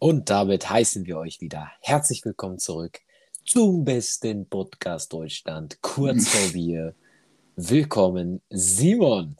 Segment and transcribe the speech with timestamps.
[0.00, 3.00] Und damit heißen wir euch wieder herzlich willkommen zurück
[3.44, 6.94] zum besten Podcast Deutschland, kurz vor Bier.
[7.56, 9.36] Willkommen, Simon.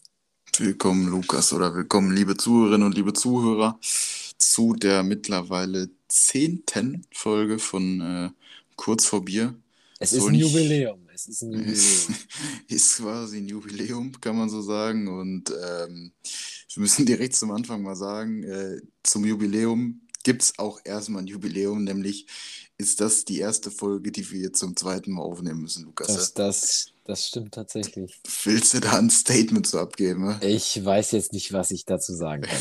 [0.56, 8.00] Willkommen, Lukas, oder willkommen, liebe Zuhörerinnen und liebe Zuhörer, zu der mittlerweile zehnten Folge von
[8.00, 8.30] äh,
[8.74, 9.54] Kurz vor Bier.
[10.00, 11.08] Es ist ein Jubiläum.
[11.14, 11.76] Es ist ein Jubiläum.
[12.66, 15.06] ist quasi ein Jubiläum, kann man so sagen.
[15.06, 16.10] Und ähm,
[16.74, 21.26] wir müssen direkt zum Anfang mal sagen, äh, zum Jubiläum gibt es auch erstmal ein
[21.26, 22.26] Jubiläum, nämlich
[22.76, 26.08] ist das die erste Folge, die wir zum zweiten Mal aufnehmen müssen, Lukas.
[26.08, 28.20] Das, das, das stimmt tatsächlich.
[28.44, 30.26] Willst du da ein Statement zu abgeben?
[30.26, 30.38] Ne?
[30.42, 32.60] Ich weiß jetzt nicht, was ich dazu sagen kann.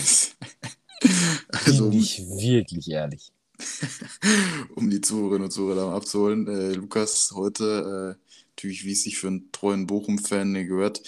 [1.49, 3.33] also, Bin ich wirklich ehrlich.
[4.75, 9.27] um die Zuhörerinnen und Zuhörer abzuholen, äh, Lukas heute, äh, natürlich wie es sich für
[9.27, 11.01] einen treuen Bochum-Fan gehört,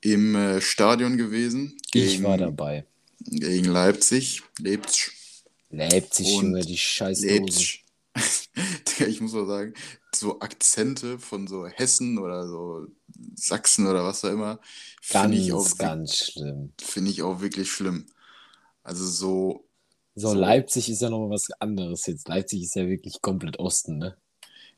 [0.00, 1.76] im äh, Stadion gewesen.
[1.92, 2.86] Gegen, ich war dabei.
[3.18, 5.19] Gegen Leipzig, Leipzig.
[5.70, 7.84] Leipzig, Junge, die scheiß Leipzig.
[9.06, 9.74] ich muss mal sagen,
[10.14, 12.86] so Akzente von so Hessen oder so
[13.34, 14.60] Sachsen oder was auch immer,
[15.00, 16.72] finde ich auch ganz schlimm.
[16.80, 18.06] Finde ich auch wirklich schlimm.
[18.82, 19.66] Also so.
[20.16, 22.28] So, so Leipzig ist ja nochmal was anderes jetzt.
[22.28, 24.16] Leipzig ist ja wirklich komplett Osten, ne?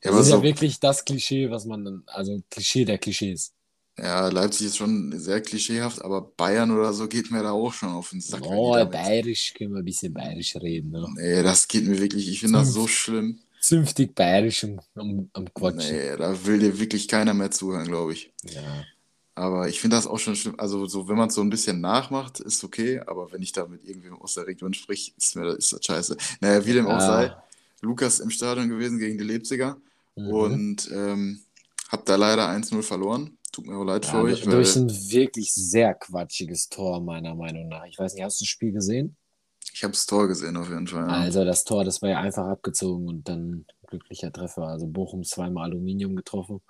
[0.03, 3.53] Ja, das ist so, ja wirklich das Klischee, was man, also Klischee der Klischees.
[3.97, 7.89] Ja, Leipzig ist schon sehr klischeehaft, aber Bayern oder so geht mir da auch schon
[7.89, 8.41] auf den Sack.
[8.43, 10.91] Oh, bayerisch können wir ein bisschen bayerisch reden.
[10.91, 11.07] Ne?
[11.15, 13.39] Nee, das geht mir wirklich, ich finde das so schlimm.
[13.61, 15.95] Zünftig bayerisch am, am Quatschen.
[15.95, 18.33] Nee, da will dir wirklich keiner mehr zuhören, glaube ich.
[18.43, 18.83] Ja.
[19.35, 20.55] Aber ich finde das auch schon schlimm.
[20.57, 22.99] Also, so, wenn man es so ein bisschen nachmacht, ist okay.
[22.99, 26.17] Aber wenn ich da mit irgendwem aus der Region spreche, ist mir ist das scheiße.
[26.41, 27.33] Naja, wie dem auch sei,
[27.81, 29.77] Lukas im Stadion gewesen gegen die Leipziger
[30.15, 30.27] mhm.
[30.27, 31.41] und ähm,
[31.89, 33.37] hab da leider 1-0 verloren.
[33.53, 34.41] Tut mir auch leid ja, für euch.
[34.41, 37.85] Durch ein wirklich sehr quatschiges Tor, meiner Meinung nach.
[37.85, 39.15] Ich weiß nicht, hast du das Spiel gesehen?
[39.71, 41.07] Ich habe das Tor gesehen, auf jeden Fall.
[41.07, 41.19] Ja.
[41.19, 44.63] Also, das Tor, das war ja einfach abgezogen und dann glücklicher Treffer.
[44.63, 46.61] Also, Bochum zweimal Aluminium getroffen.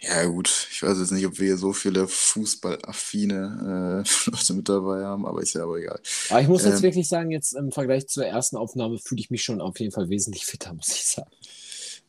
[0.00, 0.68] Ja, gut.
[0.70, 5.26] Ich weiß jetzt nicht, ob wir hier so viele fußballaffine äh, Leute mit dabei haben,
[5.26, 6.00] aber ist ja aber egal.
[6.30, 9.30] Aber ich muss ähm, jetzt wirklich sagen, jetzt im Vergleich zur ersten Aufnahme fühle ich
[9.30, 11.30] mich schon auf jeden Fall wesentlich fitter, muss ich sagen.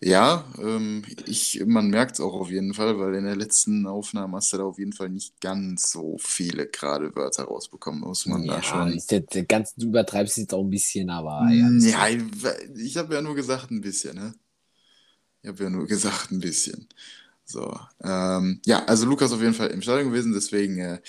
[0.01, 4.37] Ja, ähm, ich, man merkt es auch auf jeden Fall, weil in der letzten Aufnahme
[4.37, 8.43] hast du da auf jeden Fall nicht ganz so viele gerade Wörter rausbekommen, muss man
[8.43, 8.93] ja, da schon.
[8.93, 11.69] Ist der ganz, du übertreibst jetzt auch ein bisschen, aber ja.
[11.79, 12.23] Ja, ich,
[12.75, 14.35] ich habe ja nur gesagt ein bisschen, ne?
[15.41, 16.87] Ich habe ja nur gesagt ein bisschen.
[17.45, 20.99] So, ähm, ja, also Lukas auf jeden Fall im Stadion gewesen, deswegen äh,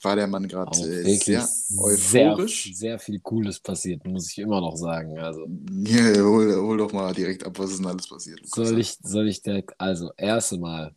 [0.00, 1.48] war der Mann gerade äh, sehr
[1.78, 2.64] euphorisch.
[2.64, 5.18] Sehr, sehr, viel Cooles passiert, muss ich immer noch sagen.
[5.18, 5.46] Also,
[5.84, 8.40] ja, hol, hol doch mal direkt ab, was ist denn alles passiert.
[8.40, 8.68] Lukas.
[8.68, 10.94] Soll ich, soll ich direkt, also, erste Mal,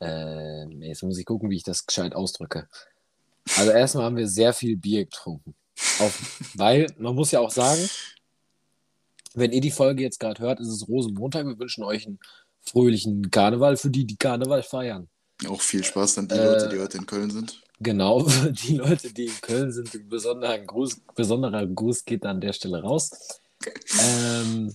[0.00, 2.68] äh, jetzt muss ich gucken, wie ich das gescheit ausdrücke.
[3.56, 5.54] Also, erstmal haben wir sehr viel Bier getrunken.
[5.98, 7.88] Auf, weil, man muss ja auch sagen,
[9.34, 11.46] wenn ihr die Folge jetzt gerade hört, ist es Rosenmontag.
[11.46, 12.18] Wir wünschen euch einen
[12.68, 15.08] fröhlichen Karneval für die, die Karneval feiern.
[15.48, 17.62] Auch viel Spaß an die äh, Leute, die heute in Köln sind.
[17.80, 22.52] Genau, die Leute, die in Köln sind, ein besonderer Gruß, besonderer Gruß geht an der
[22.52, 23.10] Stelle raus.
[24.00, 24.74] Ähm,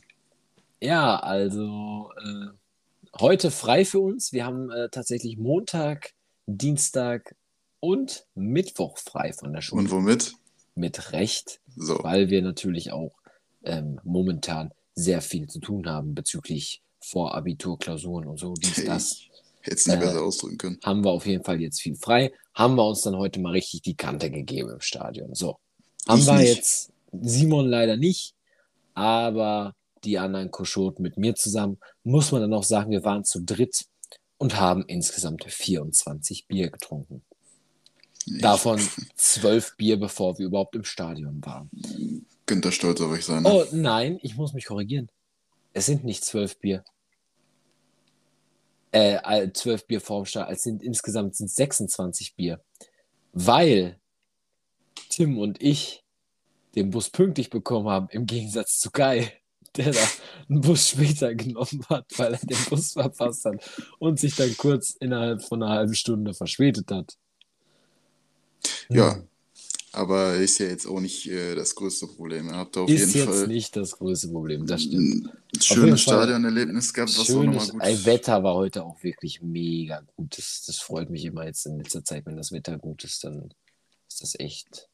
[0.79, 4.33] ja, also äh, heute frei für uns.
[4.33, 6.13] Wir haben äh, tatsächlich Montag,
[6.45, 7.35] Dienstag
[7.79, 9.81] und Mittwoch frei von der Schule.
[9.81, 10.33] Und womit?
[10.75, 11.99] Mit Recht, so.
[12.03, 13.11] weil wir natürlich auch
[13.63, 19.21] ähm, momentan sehr viel zu tun haben bezüglich Vorabiturklausuren und so, dies, das.
[19.61, 20.79] Hätte es nicht äh, besser ausdrücken können.
[20.83, 22.31] Haben wir auf jeden Fall jetzt viel frei.
[22.53, 25.35] Haben wir uns dann heute mal richtig die Kante gegeben im Stadion.
[25.35, 25.57] So.
[26.07, 26.55] Haben ich wir nicht.
[26.55, 28.33] jetzt Simon leider nicht,
[28.93, 31.77] aber die anderen Koschoten mit mir zusammen.
[32.03, 33.85] Muss man dann auch sagen, wir waren zu dritt
[34.37, 37.21] und haben insgesamt 24 Bier getrunken.
[38.25, 38.41] Ich.
[38.41, 38.79] Davon
[39.15, 41.69] zwölf Bier, bevor wir überhaupt im Stadion waren.
[42.45, 43.43] Könnt ihr stolz auf euch sein.
[43.43, 43.49] Ne?
[43.49, 45.09] Oh nein, ich muss mich korrigieren.
[45.73, 46.83] Es sind nicht zwölf Bier
[48.91, 52.61] äh, 12 Bier vorm Start, es sind insgesamt sind 26 Bier.
[53.33, 53.99] Weil
[55.09, 56.03] Tim und ich
[56.75, 59.33] den Bus pünktlich bekommen haben, im Gegensatz zu Kai,
[59.75, 59.99] der da
[60.49, 63.63] einen Bus später genommen hat, weil er den Bus verpasst hat
[63.99, 67.17] und sich dann kurz innerhalb von einer halben Stunde verspätet hat.
[68.89, 69.23] Ja.
[69.93, 72.47] Aber ist ja jetzt auch nicht äh, das größte Problem.
[72.47, 75.29] Ihr habt auf ist jeden jetzt Fall nicht das größte Problem, das stimmt.
[75.53, 78.05] Ein schönes Stadionerlebnis gehabt, was auch nochmal gut.
[78.05, 80.37] Wetter war heute auch wirklich mega gut.
[80.37, 83.53] Das, das freut mich immer jetzt in letzter Zeit, wenn das Wetter gut ist, dann
[84.07, 84.87] ist das echt.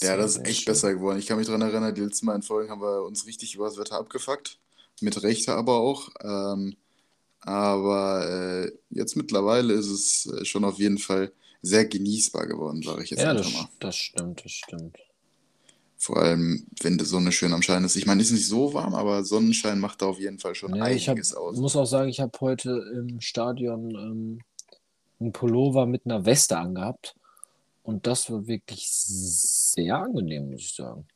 [0.00, 0.72] Ja, das ist echt schön.
[0.72, 1.18] besser geworden.
[1.18, 3.76] Ich kann mich daran erinnern, die letzten beiden Folgen haben wir uns richtig über das
[3.76, 4.58] Wetter abgefuckt.
[5.00, 6.10] Mit Recht aber auch.
[6.22, 6.76] Ähm,
[7.40, 11.32] aber äh, jetzt mittlerweile ist es äh, schon auf jeden Fall
[11.64, 13.68] sehr genießbar geworden, sage ich jetzt ja, einfach das, mal.
[13.80, 14.98] das stimmt, das stimmt.
[15.96, 17.96] Vor allem, wenn die Sonne schön am Schein ist.
[17.96, 20.82] Ich meine, ist nicht so warm, aber Sonnenschein macht da auf jeden Fall schon ich
[20.82, 21.56] einiges hab, aus.
[21.56, 24.38] muss auch sagen, ich habe heute im Stadion ähm,
[25.18, 27.14] einen Pullover mit einer Weste angehabt.
[27.82, 31.06] Und das war wirklich sehr angenehm, muss ich sagen.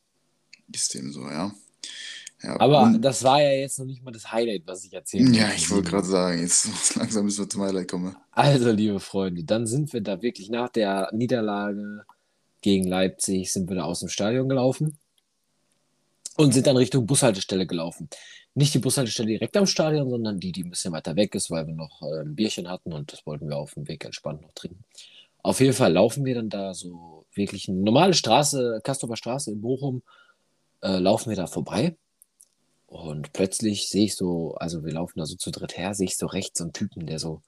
[0.73, 1.53] Ist dem so, ja.
[2.43, 5.43] Ja, Aber das war ja jetzt noch nicht mal das Highlight, was ich erzählen ja,
[5.43, 5.57] wollte.
[5.57, 8.15] ich wollte gerade sagen, jetzt langsam müssen wir zum Highlight kommen.
[8.31, 12.05] Also, liebe Freunde, dann sind wir da wirklich nach der Niederlage
[12.61, 14.99] gegen Leipzig, sind wir da aus dem Stadion gelaufen
[16.37, 18.09] und sind dann Richtung Bushaltestelle gelaufen.
[18.55, 21.67] Nicht die Bushaltestelle direkt am Stadion, sondern die, die ein bisschen weiter weg ist, weil
[21.67, 24.53] wir noch äh, ein Bierchen hatten und das wollten wir auf dem Weg entspannt noch
[24.53, 24.85] trinken.
[25.43, 29.61] Auf jeden Fall laufen wir dann da so wirklich eine normale Straße, Kastorfer Straße in
[29.61, 30.03] Bochum,
[30.83, 31.97] äh, laufen wir da vorbei.
[32.89, 36.17] Und plötzlich sehe ich so, also wir laufen da so zu dritt her, sehe ich
[36.17, 37.43] so rechts so einen Typen, der so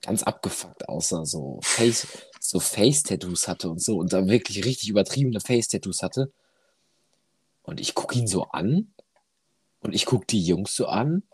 [0.00, 2.06] ganz abgefuckt aussah, so Face,
[2.38, 6.32] so Face-Tattoos hatte und so und da wirklich richtig übertriebene Face-Tattoos hatte.
[7.62, 8.94] Und ich gucke ihn so an
[9.80, 11.24] und ich gucke die Jungs so an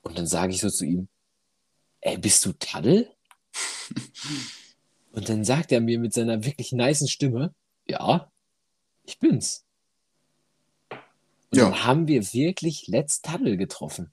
[0.00, 1.08] und dann sage ich so zu ihm,
[2.00, 3.12] ey, bist du Taddel?
[5.12, 7.52] Und dann sagt er mir mit seiner wirklich nicen Stimme,
[7.86, 8.30] ja,
[9.02, 9.64] ich bin's.
[11.50, 11.70] Und Ja.
[11.70, 14.10] dann haben wir wirklich Let's Taddel getroffen.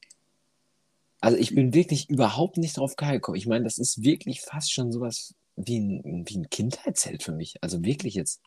[1.22, 3.38] Also ich bin wirklich überhaupt nicht drauf gekommen.
[3.38, 7.56] Ich meine, das ist wirklich fast schon sowas wie ein, wie ein Kindheitsheld für mich.
[7.62, 8.42] Also wirklich jetzt.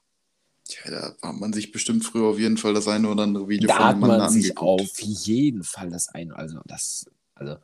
[0.85, 0.90] Ja,
[1.20, 3.76] da hat man sich bestimmt früher auf jeden Fall das eine oder andere Video Da
[3.76, 4.82] von hat man sich angeguckt.
[4.82, 6.31] auf jeden Fall das ein.
[6.32, 7.56] Also das, also.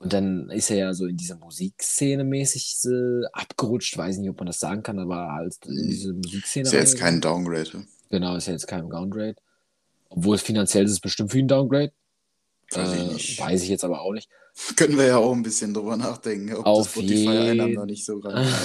[0.00, 3.96] Und dann ist er ja so in dieser Musikszene mäßig äh, abgerutscht.
[3.96, 6.66] Weiß nicht, ob man das sagen kann, aber halt in diese Musikszene.
[6.66, 7.86] Ist ja jetzt kein Downgrade.
[8.10, 9.36] Genau, ist ja jetzt kein Downgrade.
[10.14, 11.92] Obwohl es finanziell ist es bestimmt für ihn Downgrade.
[12.70, 13.40] Weiß ich Äh, nicht.
[13.40, 14.28] weiß ich jetzt aber auch nicht.
[14.76, 18.04] Können wir ja auch ein bisschen drüber nachdenken, ob Auf das Spotify-Einnahmen jeden- da nicht
[18.04, 18.46] so rein.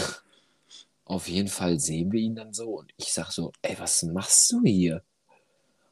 [1.06, 4.52] Auf jeden Fall sehen wir ihn dann so und ich sag so, ey, was machst
[4.52, 5.04] du hier?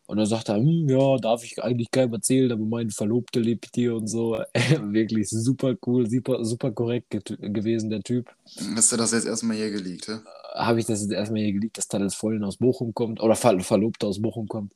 [0.08, 3.70] Und dann sagt er, hm, ja, darf ich eigentlich keinem erzählen, aber meine Verlobte lebt
[3.74, 4.38] hier und so.
[4.82, 7.10] Wirklich super cool, super, super korrekt
[7.40, 8.30] gewesen, der Typ.
[8.76, 10.18] Hast du das jetzt erstmal hier geleakt, hä?
[10.54, 13.58] Habe ich das jetzt erstmal hier geliebt, dass Talis Vollen aus Bochum kommt oder Ver
[13.62, 14.74] Verlobte aus Bochum kommt.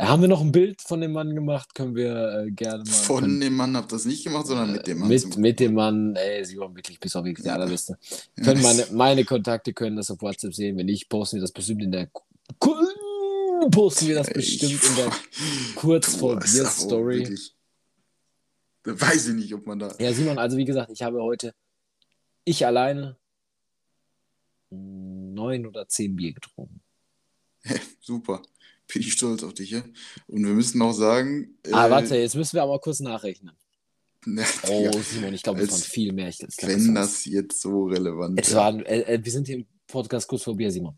[0.00, 1.74] Haben wir noch ein Bild von dem Mann gemacht?
[1.74, 2.90] Können wir äh, gerne mal.
[2.90, 5.08] Von können- dem Mann habt ihr das nicht gemacht, sondern mit dem Mann.
[5.08, 7.54] mit, mit dem Mann, ey, sie waren wirklich bis auf wirklich die Ja.
[7.54, 7.96] allerletzte.
[8.36, 10.76] Ja, Können meine, meine Kontakte können das auf WhatsApp sehen.
[10.76, 12.10] Wenn nicht, posten wir das bestimmt in der
[13.70, 15.12] posten wir das bestimmt in der
[15.76, 17.38] kurz vor auch Story.
[18.84, 19.94] weiß ich nicht, ob man da.
[20.00, 21.54] Ja, Simon, also wie gesagt, ich habe heute
[22.44, 23.16] ich alleine
[24.70, 26.80] neun oder zehn Bier getrunken.
[28.00, 28.42] Super.
[28.94, 29.82] Bin ich stolz auf dich, ja?
[30.28, 31.58] Und wir müssen auch sagen.
[31.72, 33.52] ah, äh, warte, jetzt müssen wir aber kurz nachrechnen.
[34.24, 36.28] na, Oh, Simon, ich glaube, es waren viel mehr.
[36.28, 38.52] Ich, ich glaub, wenn waren- das jetzt so relevant ist.
[38.54, 40.96] äh, äh, wir sind hier im Podcast kurz vor Bier, Simon.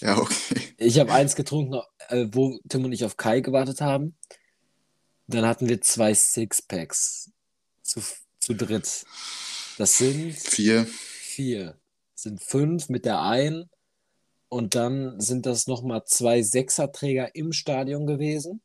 [0.00, 0.34] Ja, okay.
[0.76, 4.16] Ich habe eins getrunken, äh, wo Tim und ich auf Kai gewartet haben.
[5.26, 7.30] Dann hatten wir zwei Sixpacks
[7.82, 8.00] zu,
[8.38, 9.04] zu dritt.
[9.78, 10.84] Das sind Vier.
[10.86, 11.78] vier.
[12.14, 13.70] Das sind fünf mit der einen.
[14.48, 18.60] Und dann sind das nochmal zwei Sechserträger im Stadion gewesen.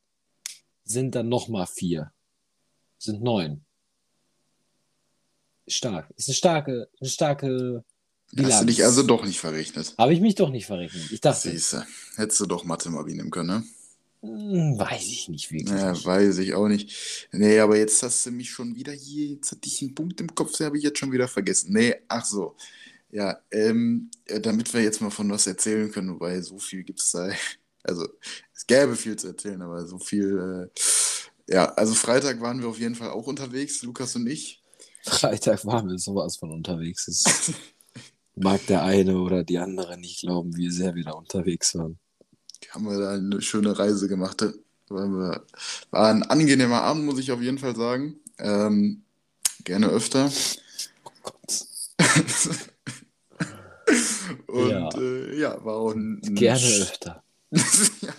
[0.84, 2.12] Sind dann nochmal vier.
[2.98, 3.66] Sind neun.
[5.68, 6.10] Stark.
[6.16, 7.84] Ist eine starke, eine starke
[8.38, 9.96] Hast du dich also doch nicht verrechnet.
[9.98, 11.12] Habe ich mich doch nicht verrechnet.
[11.12, 11.86] Ich dachte, Siehste.
[12.16, 13.64] Hättest du doch Mathe mal nehmen können, ne?
[14.22, 15.70] hm, weiß ich nicht wirklich.
[15.70, 17.28] Ja, weiß ich auch nicht.
[17.32, 20.34] Nee, aber jetzt hast du mich schon wieder hier, jetzt hatte ich einen Punkt im
[20.36, 21.74] Kopf, den habe ich jetzt schon wieder vergessen.
[21.74, 22.56] Nee, ach so.
[23.12, 27.00] Ja, ähm, äh, damit wir jetzt mal von was erzählen können, wobei so viel gibt
[27.00, 27.30] es da.
[27.82, 28.06] Also,
[28.54, 30.70] es gäbe viel zu erzählen, aber so viel.
[30.70, 34.62] Äh, ja, also Freitag waren wir auf jeden Fall auch unterwegs, Lukas und ich.
[35.06, 37.08] Freitag waren wir sowas von unterwegs.
[37.08, 37.54] Es
[38.36, 41.98] mag der eine oder die andere nicht glauben, wie sehr wir da unterwegs waren.
[42.72, 44.46] Haben wir da eine schöne Reise gemacht.
[44.90, 45.46] War
[45.92, 48.20] ein angenehmer Abend, muss ich auf jeden Fall sagen.
[48.38, 49.04] Ähm,
[49.64, 50.32] gerne öfter.
[51.06, 51.66] Oh Gott.
[54.48, 54.90] Und Ja.
[54.98, 57.24] äh, ja war auch ein, Gerne öfter.
[57.52, 58.14] ja,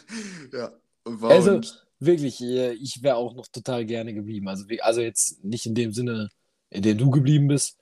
[0.52, 0.72] ja.
[1.04, 1.66] War Also, ein,
[1.98, 4.48] wirklich, äh, ich wäre auch noch total gerne geblieben.
[4.48, 6.28] Also, also jetzt nicht in dem Sinne,
[6.70, 7.78] in dem du geblieben bist,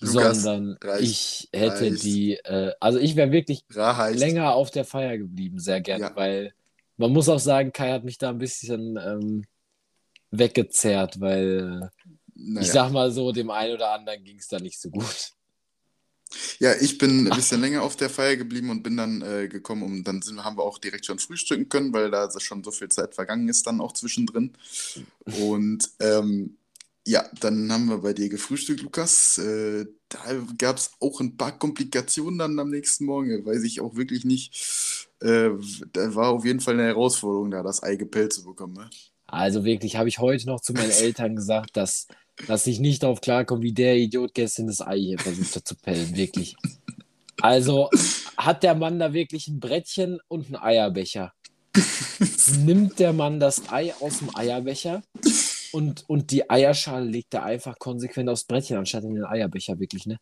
[0.00, 2.02] Lukas, sondern reicht, ich hätte reicht.
[2.02, 4.18] die, äh, also ich wäre wirklich reicht.
[4.18, 6.16] länger auf der Feier geblieben, sehr gerne, Ja.
[6.16, 6.52] weil
[6.98, 9.44] man muss auch sagen, Kai hat mich da ein bisschen ähm,
[10.30, 12.04] weggezerrt, weil äh,
[12.34, 12.60] Naja.
[12.66, 15.32] ich sag mal so, dem einen oder anderen ging es da nicht so gut.
[16.58, 19.82] Ja, ich bin ein bisschen länger auf der Feier geblieben und bin dann äh, gekommen,
[19.82, 22.88] um dann sind, haben wir auch direkt schon frühstücken können, weil da schon so viel
[22.88, 24.52] Zeit vergangen ist, dann auch zwischendrin.
[25.38, 26.56] Und ähm,
[27.06, 29.38] ja, dann haben wir bei dir gefrühstückt, Lukas.
[29.38, 30.18] Äh, da
[30.58, 35.08] gab es auch ein paar Komplikationen dann am nächsten Morgen, weiß ich auch wirklich nicht.
[35.20, 35.50] äh,
[35.92, 38.74] da war auf jeden Fall eine Herausforderung, da das Ei gepellt zu bekommen.
[38.74, 38.90] Ne?
[39.26, 42.08] Also wirklich, habe ich heute noch zu meinen Eltern gesagt, dass,
[42.46, 45.74] dass ich nicht darauf klarkomme, wie der Idiot gestern das Ei hier versucht hat zu
[45.76, 46.16] pellen.
[46.16, 46.56] Wirklich.
[47.40, 47.90] Also
[48.36, 51.32] hat der Mann da wirklich ein Brettchen und einen Eierbecher.
[52.58, 55.02] Nimmt der Mann das Ei aus dem Eierbecher
[55.72, 60.06] und, und die Eierschale legt er einfach konsequent aufs Brettchen, anstatt in den Eierbecher, wirklich,
[60.06, 60.18] ne?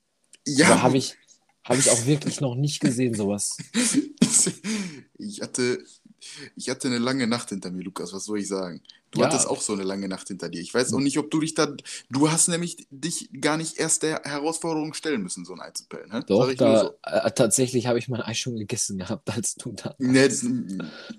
[0.47, 0.83] Ja.
[0.83, 1.15] habe ich,
[1.63, 3.57] hab ich auch wirklich noch nicht gesehen, sowas.
[5.17, 5.83] Ich hatte,
[6.57, 8.83] ich hatte eine lange Nacht hinter mir, Lukas, was soll ich sagen?
[9.15, 9.27] Du Ja.
[9.27, 10.61] hattest auch so eine lange Nacht hinter dir.
[10.61, 11.73] Ich weiß auch nicht, ob du dich da.
[12.11, 15.87] Du hast nämlich dich gar nicht erst der Herausforderung stellen müssen, so ein Ei zu
[15.87, 16.09] pellen.
[16.11, 16.25] Ne?
[16.27, 16.95] Doch, da, so.
[17.05, 20.45] äh, tatsächlich habe ich mein Ei schon gegessen gehabt, als du da Nee, das,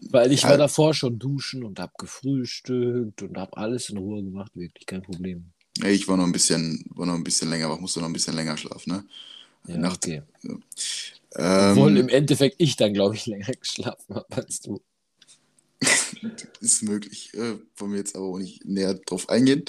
[0.09, 0.49] Weil ich Ja.
[0.49, 5.01] war davor schon duschen und habe gefrühstückt und habe alles in Ruhe gemacht, wirklich kein
[5.01, 5.51] Problem.
[5.85, 8.35] Ich war noch ein bisschen, war noch ein bisschen länger, aber musste noch ein bisschen
[8.35, 9.05] länger schlafen, ne?
[9.67, 10.05] Ja, Nacht.
[10.05, 10.21] okay.
[11.37, 14.81] Ähm, Obwohl im Endeffekt ich dann, glaube ich, länger geschlafen habe als du.
[16.61, 17.33] Ist möglich.
[17.33, 19.65] Äh, wollen wir jetzt aber auch nicht näher drauf eingehen.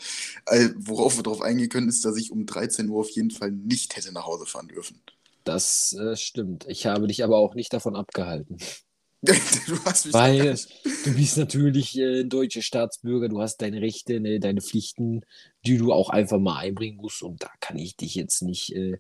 [0.47, 3.51] Äh, worauf wir drauf eingehen können, ist, dass ich um 13 Uhr auf jeden Fall
[3.51, 5.01] nicht hätte nach Hause fahren dürfen.
[5.45, 6.67] Das äh, stimmt.
[6.69, 8.59] Ich habe dich aber auch nicht davon abgehalten.
[9.23, 10.57] du hast mich Weil
[11.05, 15.23] du bist natürlich äh, ein deutscher Staatsbürger, du hast deine Rechte, ne, deine Pflichten,
[15.65, 17.23] die du auch einfach mal einbringen musst.
[17.23, 18.99] Und da kann ich dich jetzt nicht äh,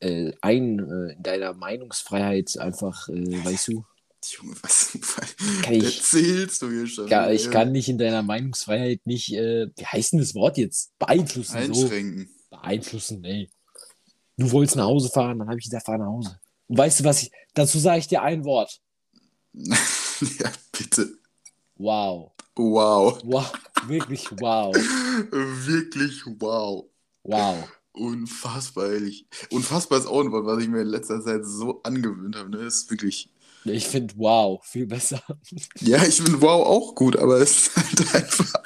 [0.00, 3.84] äh, ein, äh, in deiner Meinungsfreiheit einfach, weißt du,
[4.26, 4.96] Junge, was
[5.62, 7.08] Kann ich- erzählst du hier schon?
[7.08, 10.90] ja, ich kann dich in deiner Meinungsfreiheit nicht, äh, wie heißt denn das Wort jetzt?
[10.98, 11.72] Beeinflussen.
[11.74, 11.82] So.
[11.84, 12.28] einschränken.
[12.50, 13.50] Beeinflussen, ey.
[14.36, 16.38] Du wolltest nach Hause fahren, dann habe ich gesagt, fahr nach Hause.
[16.66, 18.80] Und weißt du was, ich, dazu sage ich dir ein Wort.
[19.54, 21.18] ja, bitte.
[21.76, 22.32] Wow.
[22.56, 23.20] Wow.
[23.24, 23.52] Wow.
[23.86, 24.74] Wirklich wow.
[25.30, 26.84] Wirklich wow.
[27.22, 27.68] Wow.
[27.92, 29.26] Unfassbar, ehrlich.
[29.50, 32.50] Unfassbar ist auch ein Wort, was ich mir in letzter Zeit so angewöhnt habe.
[32.50, 32.58] Ne?
[32.58, 33.28] Ist wirklich.
[33.64, 35.20] Ich finde wow viel besser.
[35.80, 38.62] Ja, ich finde wow auch gut, aber es ist halt einfach.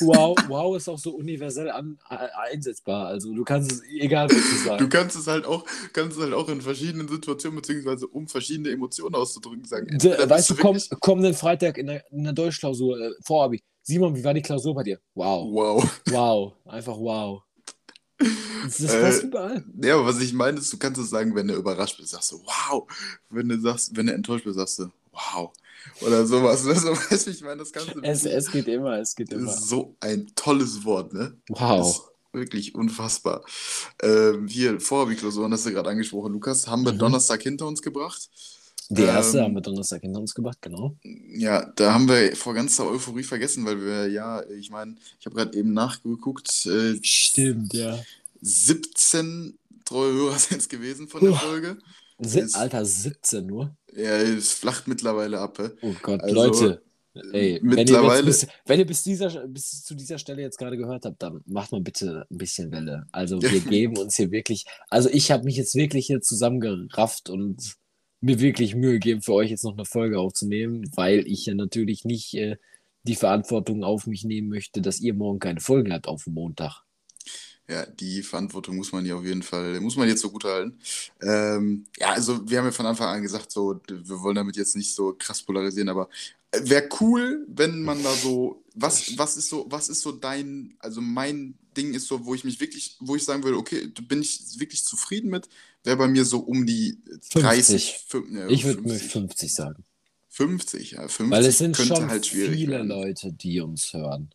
[0.00, 2.16] Wow, wow ist auch so universell an, äh,
[2.52, 3.06] einsetzbar.
[3.06, 4.90] Also du kannst es, egal was du Du sagst.
[4.90, 9.14] kannst es halt auch, kannst es halt auch in verschiedenen Situationen, beziehungsweise um verschiedene Emotionen
[9.14, 9.86] auszudrücken, sagen.
[9.86, 13.62] D- Entweder weißt du, komm, kommenden Freitag in der, in der Deutschklausur, äh, Vorabi.
[13.82, 14.98] Simon, wie war die Klausur bei dir?
[15.14, 15.48] Wow.
[15.52, 16.00] Wow.
[16.10, 16.52] Wow.
[16.66, 17.42] Einfach wow.
[18.64, 19.64] Das ist Äh, überall.
[19.82, 22.32] Ja, aber was ich meine, ist, du kannst es sagen, wenn du überrascht bist, sagst
[22.32, 22.84] du wow.
[23.30, 25.50] Wenn du sagst, wenn du enttäuscht bist, sagst du wow.
[26.00, 26.64] Oder sowas.
[26.64, 26.74] Ne?
[26.74, 29.50] So, weißt du, ich meine, das Ganze Es, es geht immer, es geht immer.
[29.50, 31.36] ist so ein tolles Wort, ne?
[31.48, 31.88] Wow.
[31.88, 32.02] Ist
[32.32, 33.44] wirklich unfassbar.
[34.02, 36.98] Ähm, hier, Vorhabi-Klausuren hast du gerade angesprochen, Lukas, haben wir Mhm.
[36.98, 38.28] Donnerstag hinter uns gebracht.
[38.90, 40.96] Die erste ähm, haben wir Donnerstag hinter uns gebracht, genau.
[41.02, 45.36] Ja, da haben wir vor ganzer Euphorie vergessen, weil wir ja, ich meine, ich habe
[45.36, 47.98] gerade eben nachgeguckt, äh, Stimmt, ja.
[48.42, 51.38] 17 treue Hörer sind es gewesen von der Uah.
[51.38, 51.78] Folge.
[52.18, 53.76] Ist- Alter, 17 nur.
[53.94, 55.58] Ja, es flacht mittlerweile ab.
[55.58, 55.68] hä?
[55.82, 56.82] Oh Gott, Also, Leute.
[57.32, 60.76] Ey, wenn ihr, mittlerweile- bis, wenn ihr bis, dieser, bis zu dieser Stelle jetzt gerade
[60.76, 63.06] gehört habt, dann macht mal bitte ein bisschen Welle.
[63.12, 67.74] Also wir geben uns hier wirklich, also ich habe mich jetzt wirklich hier zusammengerafft und
[68.24, 72.04] mir wirklich Mühe gegeben, für euch jetzt noch eine Folge aufzunehmen, weil ich ja natürlich
[72.04, 72.56] nicht äh,
[73.02, 76.82] die Verantwortung auf mich nehmen möchte, dass ihr morgen keine Folge habt auf Montag.
[77.68, 80.78] Ja, die Verantwortung muss man ja auf jeden Fall, muss man jetzt so gut halten.
[81.22, 84.76] Ähm, ja, also wir haben ja von Anfang an gesagt, so, wir wollen damit jetzt
[84.76, 86.08] nicht so krass polarisieren, aber
[86.62, 91.00] wäre cool, wenn man da so, was, was ist so, was ist so dein, also
[91.00, 94.58] mein Ding ist so, wo ich mich wirklich, wo ich sagen würde, okay, bin ich
[94.58, 95.48] wirklich zufrieden mit,
[95.82, 96.98] wäre bei mir so um die
[97.30, 98.06] 30, 50.
[98.08, 99.84] fün- ja, Ich würde mir 50, 50 sagen.
[100.30, 102.88] 50, ja, 50 Weil es sind schon halt viele werden.
[102.88, 104.30] Leute, die uns hören.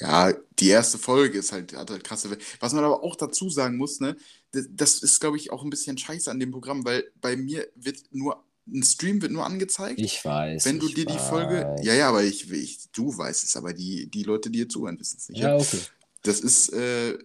[0.00, 2.36] Ja, die erste Folge ist halt, hat halt krasse.
[2.58, 4.16] Was man aber auch dazu sagen muss, ne,
[4.50, 7.68] das, das ist, glaube ich, auch ein bisschen scheiße an dem Programm, weil bei mir
[7.76, 10.00] wird nur, ein Stream wird nur angezeigt.
[10.00, 10.64] Ich weiß.
[10.64, 11.62] wenn du dir die Folge.
[11.64, 11.84] weiß.
[11.86, 14.98] Ja, ja, aber ich, ich, du weißt es, aber die, die Leute, die hier zuhören,
[14.98, 15.40] wissen es nicht.
[15.40, 15.78] Ja, okay.
[16.22, 17.16] Das ist, äh,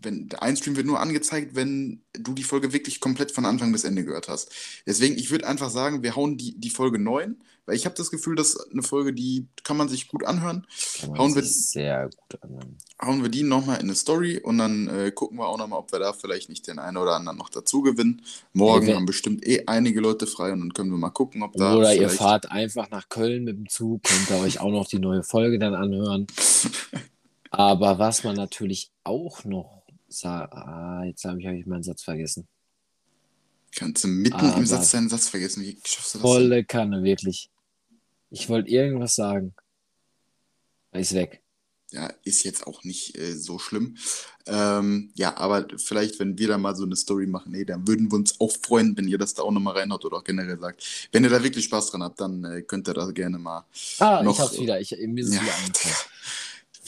[0.00, 3.84] wenn ein Stream wird nur angezeigt, wenn du die Folge wirklich komplett von Anfang bis
[3.84, 4.50] Ende gehört hast.
[4.86, 7.36] Deswegen, ich würde einfach sagen, wir hauen die, die Folge 9,
[7.66, 10.66] weil ich habe das Gefühl, dass eine Folge, die kann man sich gut anhören.
[11.00, 12.76] Kann man Hauen wir- sehr gut an.
[13.04, 15.92] hauen wir die nochmal in eine Story und dann äh, gucken wir auch nochmal, ob
[15.92, 18.22] wir da vielleicht nicht den einen oder anderen noch dazu gewinnen.
[18.52, 21.54] Morgen wenn- haben bestimmt eh einige Leute frei und dann können wir mal gucken, ob
[21.54, 24.86] da Oder ihr fahrt einfach nach Köln mit dem Zug, könnt ihr euch auch noch
[24.86, 26.26] die neue Folge dann anhören.
[27.50, 29.77] Aber was man natürlich auch noch
[30.08, 32.46] sagt, ah, jetzt habe ich, hab ich meinen Satz vergessen.
[33.74, 35.62] Kannst du mitten Aber- im Satz deinen Satz vergessen?
[35.62, 36.22] Wie schaffst du das?
[36.22, 37.50] Volle Kanne, wirklich.
[38.30, 39.54] Ich wollte irgendwas sagen.
[40.92, 41.42] Ist weg.
[41.90, 43.96] ja, ist jetzt auch nicht äh, so schlimm.
[44.46, 48.10] Ähm, ja, aber vielleicht, wenn wir da mal so eine Story machen, nee, dann würden
[48.10, 51.08] wir uns auch freuen, wenn ihr das da auch nochmal reinhaut oder auch generell sagt.
[51.12, 53.64] Wenn ihr da wirklich Spaß dran habt, dann äh, könnt ihr da gerne mal.
[54.00, 54.80] Ah, noch, ich hab's wieder.
[54.80, 55.96] Ich, mir ist es ja, wieder eingefallen.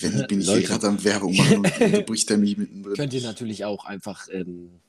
[0.00, 0.59] Wenn bin ich Leute.
[0.61, 2.95] hier gerade am Werbung machen und bricht der mich mittendrin.
[2.95, 4.80] Könnt ihr natürlich auch einfach ähm,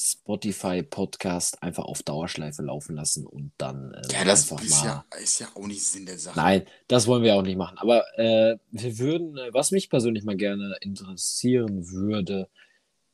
[0.00, 3.92] Spotify-Podcast einfach auf Dauerschleife laufen lassen und dann.
[3.92, 4.84] Äh, ja, das ist, mal...
[4.84, 6.38] ja, ist ja auch nicht Sinn der Sache.
[6.38, 7.78] Nein, das wollen wir auch nicht machen.
[7.78, 12.48] Aber äh, wir würden, äh, was mich persönlich mal gerne interessieren würde,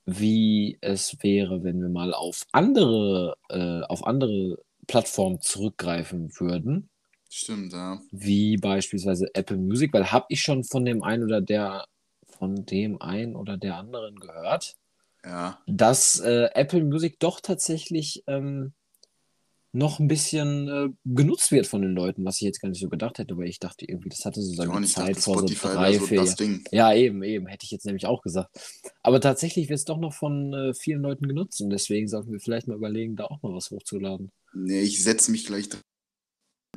[0.04, 6.88] wie es wäre, wenn wir mal auf andere, äh, auf andere Plattformen zurückgreifen würden.
[7.36, 8.00] Stimmt, ja.
[8.10, 11.86] Wie beispielsweise Apple Music, weil habe ich schon von dem einen oder der
[12.38, 14.76] von dem einen oder der anderen gehört
[15.26, 15.58] ja.
[15.66, 18.72] dass äh, Apple Music doch tatsächlich ähm,
[19.72, 22.88] noch ein bisschen äh, genutzt wird von den Leuten, was ich jetzt gar nicht so
[22.88, 26.24] gedacht hätte, weil ich dachte irgendwie, das hatte so seine Zeit vor so drei, vier
[26.24, 26.64] Jahren.
[26.70, 28.48] Ja, eben, eben, hätte ich jetzt nämlich auch gesagt.
[29.02, 32.40] Aber tatsächlich wird es doch noch von äh, vielen Leuten genutzt und deswegen sollten wir
[32.40, 34.30] vielleicht mal überlegen, da auch mal was hochzuladen.
[34.54, 35.68] Nee, ich setze mich gleich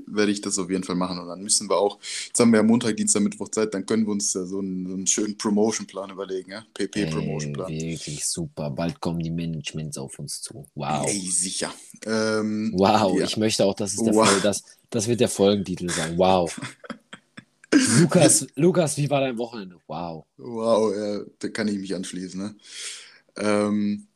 [0.07, 1.19] werde ich das auf jeden Fall machen.
[1.19, 4.05] Und dann müssen wir auch, jetzt haben wir ja Montag, Dienstag, Mittwoch Zeit, dann können
[4.05, 6.65] wir uns ja so einen, so einen schönen Promotion-Plan überlegen, ja?
[6.73, 7.71] PP-Promotion-Plan.
[7.71, 8.69] Wirklich super.
[8.69, 10.65] Bald kommen die Managements auf uns zu.
[10.75, 11.05] Wow.
[11.07, 11.73] Ey, sicher.
[12.05, 13.25] Ähm, wow, ja.
[13.25, 14.27] ich möchte auch, dass es der wow.
[14.27, 16.17] Fall, das, das wird der Folgentitel sein.
[16.17, 16.59] Wow.
[17.99, 19.77] Lukas, Lukas, wie war dein Wochenende?
[19.87, 20.25] Wow.
[20.37, 22.55] Wow, ja, da kann ich mich anschließen, ne?
[23.37, 24.07] Ähm,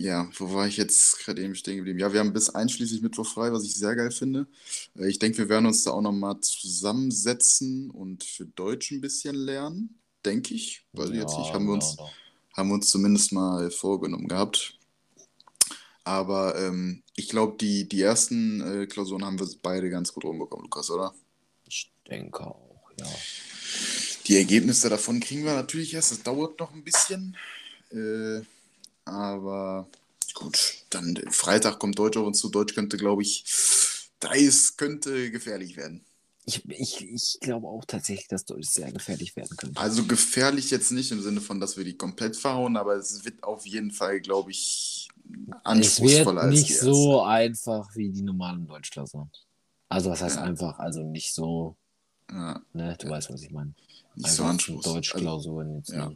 [0.00, 1.98] ja, wo war ich jetzt gerade eben stehen geblieben?
[1.98, 4.46] Ja, wir haben bis einschließlich Mittwoch frei, was ich sehr geil finde.
[4.98, 9.34] Äh, ich denke, wir werden uns da auch nochmal zusammensetzen und für Deutsch ein bisschen
[9.34, 10.86] lernen, denke ich.
[10.92, 12.06] Weil jetzt nicht, haben wir uns, ja,
[12.56, 14.78] haben wir uns zumindest mal vorgenommen gehabt.
[16.02, 20.64] Aber ähm, ich glaube, die, die ersten äh, Klausuren haben wir beide ganz gut rumbekommen,
[20.64, 21.14] Lukas, oder?
[21.66, 23.06] Ich denke auch, ja.
[24.26, 26.12] Die Ergebnisse davon kriegen wir natürlich erst.
[26.12, 27.36] Das dauert noch ein bisschen.
[27.90, 28.40] Äh,
[29.04, 29.88] aber
[30.34, 32.48] gut, dann Freitag kommt Deutsch auf uns zu.
[32.48, 33.44] Deutsch könnte, glaube ich,
[34.20, 36.04] Dreis könnte gefährlich werden.
[36.46, 39.80] Ich, ich, ich glaube auch tatsächlich, dass Deutsch sehr gefährlich werden könnte.
[39.80, 43.42] Also gefährlich jetzt nicht im Sinne von, dass wir die komplett verhauen, aber es wird
[43.42, 45.08] auf jeden Fall, glaube ich,
[45.64, 49.30] anspruchsvoller als Es wird nicht so einfach wie die normalen Deutschklausuren.
[49.88, 50.42] Also was heißt ja.
[50.42, 50.78] einfach?
[50.78, 51.76] Also nicht so,
[52.30, 52.60] ja.
[52.72, 53.12] ne, du ja.
[53.12, 53.74] weißt, was ich meine.
[54.14, 54.94] Nicht einfach so anspruchsvoll.
[54.94, 55.90] Deutschklausuren jetzt.
[55.90, 56.10] Ja.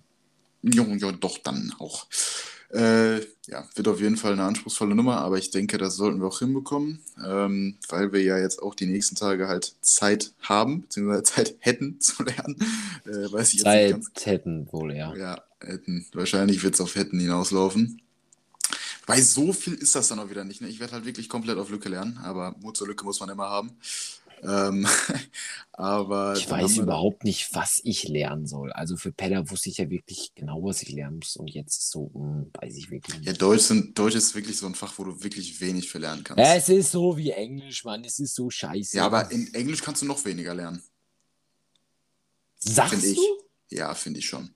[0.72, 2.07] Ja, ja, doch dann auch.
[2.72, 6.27] Äh, ja, wird auf jeden Fall eine anspruchsvolle Nummer, aber ich denke, das sollten wir
[6.27, 11.22] auch hinbekommen, ähm, weil wir ja jetzt auch die nächsten Tage halt Zeit haben, beziehungsweise
[11.24, 12.57] Zeit hätten zu lernen.
[13.07, 15.14] Äh, weiß ich Zeit jetzt nicht ganz, hätten wohl, ja.
[15.14, 16.07] Ja, hätten.
[16.14, 18.00] Wahrscheinlich wird es auf hätten hinauslaufen.
[19.07, 20.62] Weil so viel ist das dann auch wieder nicht.
[20.62, 20.68] Ne?
[20.68, 23.50] Ich werde halt wirklich komplett auf Lücke lernen, aber Mut zur Lücke muss man immer
[23.50, 23.70] haben.
[24.44, 24.87] Ähm,
[25.72, 28.72] aber ich weiß überhaupt nicht, was ich lernen soll.
[28.72, 31.37] Also für Pedder wusste ich ja wirklich genau, was ich lernen muss.
[31.37, 33.26] Und jetzt so, mh, hm, weiß ich wirklich nicht.
[33.26, 36.22] Ja, Deutsch, sind, Deutsch ist wirklich so ein Fach, wo du wirklich wenig für lernen
[36.24, 36.38] kannst.
[36.38, 38.04] Ja, es ist so wie Englisch, Mann.
[38.04, 38.96] Es ist so scheiße.
[38.96, 40.83] Ja, aber in Englisch kannst du noch weniger lernen.
[42.59, 43.22] Sagst find du?
[43.70, 44.54] Ja, finde ich schon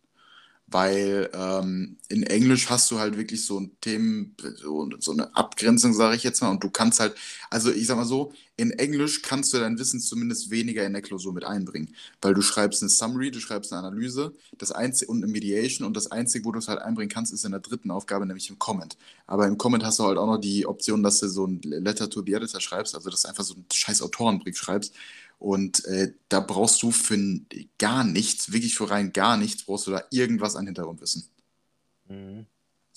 [0.70, 5.94] weil ähm, in Englisch hast du halt wirklich so ein Themen, so, so eine Abgrenzung,
[5.94, 7.14] sage ich jetzt mal, und du kannst halt,
[7.48, 11.00] also ich sag mal so, in Englisch kannst du dein Wissen zumindest weniger in der
[11.00, 15.22] Klausur mit einbringen, weil du schreibst eine Summary, du schreibst eine Analyse, das einzige und
[15.22, 17.90] eine Mediation und das einzige, wo du es halt einbringen kannst, ist in der dritten
[17.90, 18.98] Aufgabe, nämlich im Comment.
[19.26, 22.10] Aber im Comment hast du halt auch noch die Option, dass du so ein Letter
[22.10, 24.92] to the Editor schreibst, also dass du einfach so einen scheiß Autorenbrief schreibst
[25.38, 27.18] und äh, da brauchst du für
[27.78, 31.28] gar nichts, wirklich für rein gar nichts, brauchst du da irgendwas an Hintergrundwissen.
[32.08, 32.46] Mhm.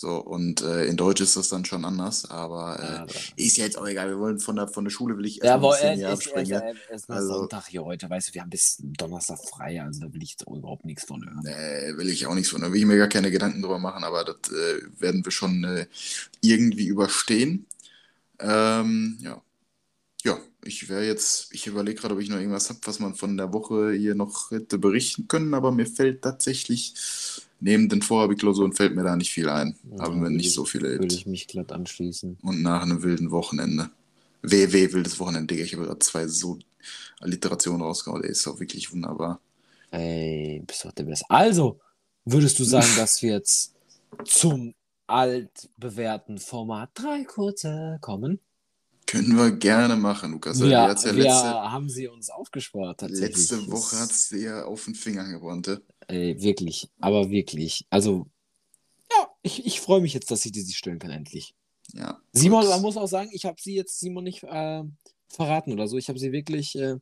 [0.01, 3.65] So, und äh, in Deutsch ist das dann schon anders, aber, äh, ja, ist ja
[3.65, 4.10] jetzt auch egal.
[4.10, 6.77] Wir wollen von der, von der Schule will ich erst ja, ein bisschen abspringen.
[6.89, 10.12] Es ist also, Sonntag hier heute, weißt du, wir haben bis Donnerstag frei, also da
[10.12, 11.41] will ich jetzt auch überhaupt nichts von hören.
[11.43, 12.62] Nee, will ich auch nichts von.
[12.62, 15.63] Da will ich mir gar keine Gedanken drüber machen, aber das äh, werden wir schon
[15.65, 15.86] äh,
[16.41, 17.67] irgendwie überstehen.
[18.39, 19.39] Ähm, ja.
[20.63, 23.52] Ich wäre jetzt, ich überlege gerade, ob ich noch irgendwas habe, was man von der
[23.52, 26.93] Woche hier noch hätte berichten können, aber mir fällt tatsächlich,
[27.60, 29.76] neben den Vorhabiklausuren fällt mir da nicht viel ein.
[29.91, 31.04] Ja, Haben wir nicht ich, so viele erlebt.
[31.04, 32.38] Würde ich mich glatt anschließen.
[32.41, 33.89] Und nach einem wilden Wochenende.
[34.43, 35.65] WW, wildes Wochenende, Digga.
[35.65, 36.60] Ich habe gerade zwei so
[37.19, 38.21] Alliterationen rausgehauen.
[38.21, 39.39] Der ist auch wirklich wunderbar.
[39.91, 41.26] Ey, bist doch der Beste.
[41.30, 41.80] Also,
[42.26, 43.74] würdest du sagen, dass wir jetzt
[44.26, 44.74] zum
[45.08, 48.39] altbewährten Format 3 kurze kommen?
[49.12, 50.58] Können wir gerne machen, Lukas.
[50.62, 53.02] Ja, ja letzte, wir haben sie uns aufgespart.
[53.02, 55.82] Letzte Woche hat es dir auf den Finger gebrannt.
[56.08, 57.86] Ey, wirklich, aber wirklich.
[57.89, 58.28] Also,
[59.12, 61.54] ja, ich, ich freue mich jetzt, dass ich dir sie stellen kann, endlich.
[61.91, 62.21] Ja.
[62.32, 64.84] Simon, man muss auch sagen, ich habe sie jetzt Simon nicht äh,
[65.28, 65.97] verraten oder so.
[65.97, 66.95] Ich habe sie wirklich äh,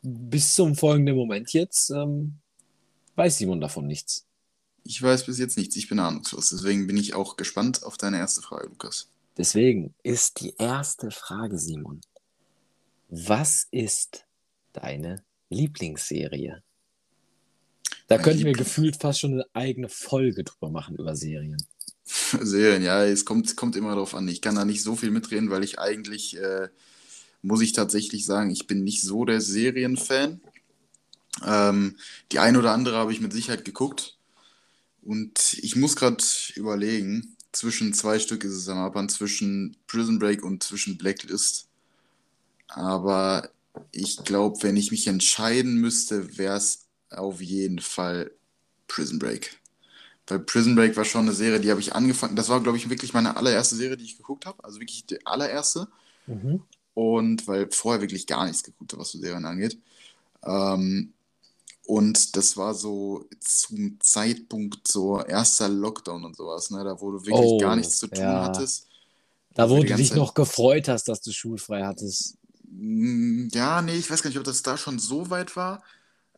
[0.00, 2.38] bis zum folgenden Moment jetzt ähm,
[3.16, 4.24] weiß Simon davon nichts.
[4.84, 6.48] Ich weiß bis jetzt nichts, ich bin ahnungslos.
[6.48, 9.10] Deswegen bin ich auch gespannt auf deine erste Frage, Lukas.
[9.36, 12.00] Deswegen ist die erste Frage, Simon.
[13.08, 14.26] Was ist
[14.72, 16.62] deine Lieblingsserie?
[18.06, 21.64] Da könnten wir Lieblings- gefühlt fast schon eine eigene Folge drüber machen über Serien.
[22.04, 24.28] Serien, ja, es kommt, kommt immer darauf an.
[24.28, 26.68] Ich kann da nicht so viel mitreden, weil ich eigentlich, äh,
[27.42, 30.40] muss ich tatsächlich sagen, ich bin nicht so der Serienfan.
[31.44, 31.96] Ähm,
[32.30, 34.16] die ein oder andere habe ich mit Sicherheit geguckt.
[35.02, 36.22] Und ich muss gerade
[36.54, 41.68] überlegen, zwischen zwei Stück ist es am Abend, zwischen Prison Break und zwischen Blacklist.
[42.68, 43.50] Aber
[43.92, 48.30] ich glaube, wenn ich mich entscheiden müsste, wäre es auf jeden Fall
[48.88, 49.58] Prison Break.
[50.26, 52.36] Weil Prison Break war schon eine Serie, die habe ich angefangen.
[52.36, 54.62] Das war, glaube ich, wirklich meine allererste Serie, die ich geguckt habe.
[54.64, 55.88] Also wirklich die allererste.
[56.94, 59.78] Und weil vorher wirklich gar nichts geguckt habe, was so Serien angeht.
[60.44, 61.12] Ähm,
[61.86, 66.82] und das war so zum Zeitpunkt so erster Lockdown und sowas, ne?
[66.84, 68.44] Da wo du wirklich Oh, gar nichts zu tun ja.
[68.44, 68.86] hattest.
[69.54, 72.36] Da, wo du dich Zeit- noch gefreut hast, dass du schulfrei hattest.
[72.70, 75.82] Mm, Ja, nee, ich weiß gar nicht, ob das da schon so weit war.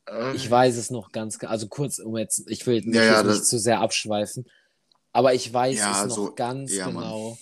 [0.07, 3.23] Ähm, Ich weiß es noch ganz, also kurz, um jetzt, ich will jetzt Ja, ja,
[3.23, 4.45] nicht das- zu sehr abschweifen,
[5.13, 7.37] aber ich weiß es noch so- ganz ja, Mann.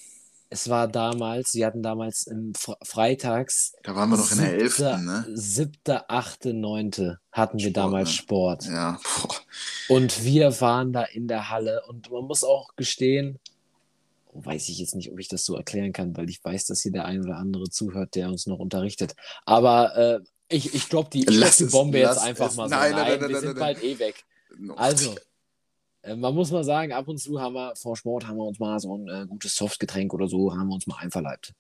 [0.55, 4.61] Es war damals, sie hatten damals im Fre freitags Da waren wir noch in der
[4.69, 5.03] siebter, 11.
[5.03, 5.27] Ne?
[5.35, 8.15] siebter, achte, neunte hatten wir Sport, damals ne?
[8.15, 8.65] Sport.
[8.67, 9.35] Ja, boah.
[9.89, 13.41] Und wir waren da in der Halle und man muss auch gestehen,
[14.33, 16.93] weiß ich jetzt nicht, ob ich das so erklären kann, weil ich weiß, dass hier
[16.93, 19.17] der ein oder andere zuhört, der uns noch unterrichtet.
[19.47, 22.57] Aber äh, ich, ich droppe die, ich dropp die es, Bombe jetzt lass einfach es.
[22.57, 22.77] mal so.
[22.77, 23.59] Nein, Nein, nein, nein, wir nein, sind nein.
[23.59, 24.25] bald eh weg.
[24.77, 25.17] Also,
[26.05, 28.59] äh, man muss mal sagen, ab und zu haben wir vor Sport haben wir uns
[28.59, 31.55] mal so ein äh, gutes Softgetränk oder so, haben wir uns mal einverleibt.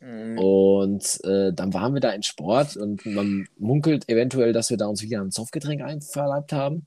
[0.00, 0.38] Mhm.
[0.38, 4.86] Und äh, dann waren wir da in Sport und man munkelt eventuell, dass wir da
[4.86, 6.86] uns wieder ein Softgetränk einverleibt haben.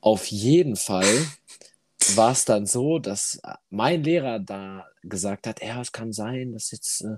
[0.00, 1.06] Auf jeden Fall
[2.14, 6.70] war es dann so, dass mein Lehrer da gesagt hat, ja, es kann sein, dass
[6.70, 7.16] jetzt äh,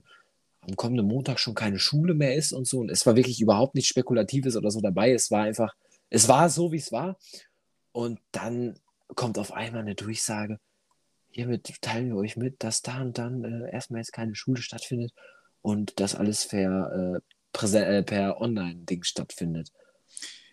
[0.61, 2.81] am kommenden Montag schon keine Schule mehr ist und so.
[2.81, 5.13] Und es war wirklich überhaupt nichts Spekulatives oder so dabei.
[5.13, 5.75] Es war einfach,
[6.11, 7.17] es war so, wie es war.
[7.93, 8.79] Und dann
[9.17, 10.59] kommt auf einmal eine Durchsage,
[11.31, 15.13] hiermit teilen wir euch mit, dass da und dann äh, erstmal jetzt keine Schule stattfindet
[15.63, 17.21] und das alles per,
[17.63, 19.71] äh, äh, per Online-Ding stattfindet.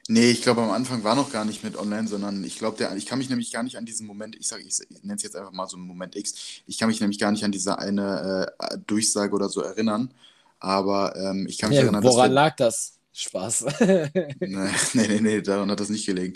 [0.08, 3.06] Nee, ich glaube, am Anfang war noch gar nicht mit online, sondern ich glaube, ich
[3.06, 5.36] kann mich nämlich gar nicht an diesen Moment, ich sage, ich, ich nenne es jetzt
[5.36, 6.34] einfach mal so einen Moment X,
[6.66, 10.12] ich kann mich nämlich gar nicht an diese eine äh, Durchsage oder so erinnern,
[10.60, 12.99] aber ähm, ich kann mich Ja, erinnern, woran dass lag das?
[13.12, 13.66] Spaß.
[14.40, 16.34] nee, nee, nee, daran hat das nicht gelegen.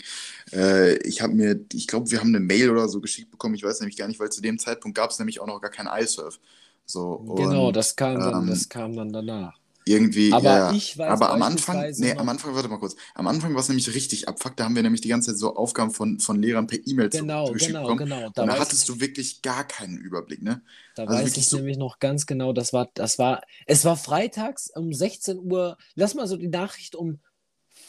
[0.52, 3.62] Äh, ich habe mir, ich glaube, wir haben eine Mail oder so geschickt bekommen, ich
[3.62, 5.88] weiß nämlich gar nicht, weil zu dem Zeitpunkt gab es nämlich auch noch gar kein
[6.02, 6.38] iSurf.
[6.86, 9.58] So, genau, und, das kam, dann, ähm, das kam dann danach.
[9.86, 12.96] Irgendwie, Aber ja, ich weiß aber am Anfang, nee, noch- am Anfang, warte mal kurz.
[13.14, 14.56] Am Anfang war es nämlich richtig abfuck.
[14.56, 17.18] Da haben wir nämlich die ganze Zeit so Aufgaben von, von Lehrern per E-Mail zu-
[17.20, 17.98] Genau, zugeschickt genau, bekommen.
[18.10, 18.26] genau.
[18.28, 20.62] Und da hattest du wirklich gar keinen Überblick, ne?
[20.94, 23.96] da also weiß ich so- nämlich noch ganz genau, das war, das war, es war
[23.96, 27.20] freitags um 16 Uhr, lass mal so die Nachricht um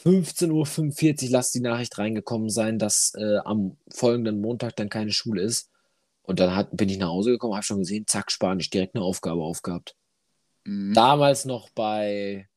[0.04, 5.42] 15.45 Uhr, lass die Nachricht reingekommen sein, dass äh, am folgenden Montag dann keine Schule
[5.42, 5.70] ist.
[6.22, 9.04] Und dann hat, bin ich nach Hause gekommen, habe schon gesehen, zack, Spanisch, direkt eine
[9.04, 9.94] Aufgabe aufgehabt.
[10.66, 10.94] Mhm.
[10.94, 12.48] Damals noch bei,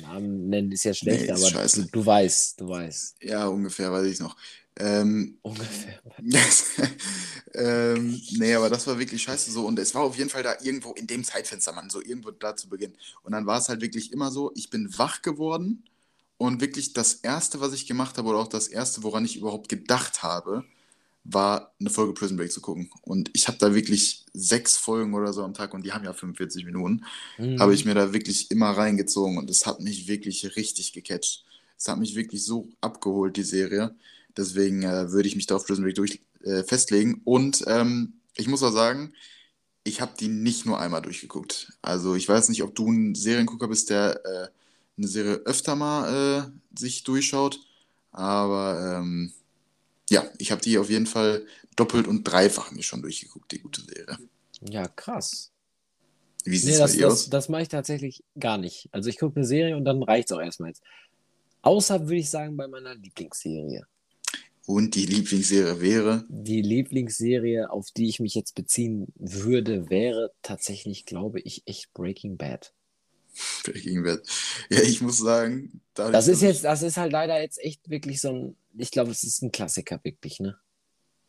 [0.00, 3.16] Namen nennen ist ja schlecht, Nee, ist aber du, du weißt, du weißt.
[3.22, 4.36] Ja, ungefähr, weiß ich noch.
[4.78, 6.00] Ähm, Ungefähr.
[7.54, 9.66] ähm, nee, aber das war wirklich scheiße so.
[9.66, 12.56] Und es war auf jeden Fall da irgendwo in dem Zeitfenster, Mann, so irgendwo da
[12.56, 12.94] zu Beginn.
[13.22, 15.84] Und dann war es halt wirklich immer so, ich bin wach geworden
[16.38, 19.68] und wirklich das Erste, was ich gemacht habe, oder auch das Erste, woran ich überhaupt
[19.68, 20.64] gedacht habe,
[21.24, 22.90] war eine Folge Prison Break zu gucken.
[23.02, 26.12] Und ich habe da wirklich sechs Folgen oder so am Tag und die haben ja
[26.12, 27.04] 45 Minuten,
[27.38, 27.58] Mhm.
[27.60, 31.44] habe ich mir da wirklich immer reingezogen und es hat mich wirklich richtig gecatcht.
[31.78, 33.94] Es hat mich wirklich so abgeholt, die Serie.
[34.36, 37.20] Deswegen äh, würde ich mich da auf Prison Break durch, äh, festlegen.
[37.24, 39.12] Und ähm, ich muss auch sagen,
[39.84, 41.72] ich habe die nicht nur einmal durchgeguckt.
[41.82, 44.48] Also ich weiß nicht, ob du ein Seriengucker bist, der äh,
[44.96, 47.60] eine Serie öfter mal äh, sich durchschaut.
[48.12, 49.32] Aber ähm,
[50.12, 53.80] ja, ich habe die auf jeden Fall doppelt und dreifach mir schon durchgeguckt, die gute
[53.80, 54.18] Serie.
[54.60, 55.50] Ja, krass.
[56.44, 57.30] Wie sieht Nee, das, das, aus?
[57.30, 58.88] das mache ich tatsächlich gar nicht.
[58.92, 60.82] Also ich gucke eine Serie und dann reicht es auch erstmal jetzt.
[61.62, 63.86] Außer würde ich sagen bei meiner Lieblingsserie.
[64.66, 66.24] Und die Lieblingsserie wäre.
[66.28, 72.36] Die Lieblingsserie, auf die ich mich jetzt beziehen würde, wäre tatsächlich, glaube ich, echt Breaking
[72.36, 72.72] Bad.
[74.02, 74.22] Bad.
[74.70, 78.30] Ja, ich muss sagen, Das ist jetzt, das ist halt leider jetzt echt wirklich so
[78.32, 80.56] ein, ich glaube, es ist ein Klassiker wirklich, ne?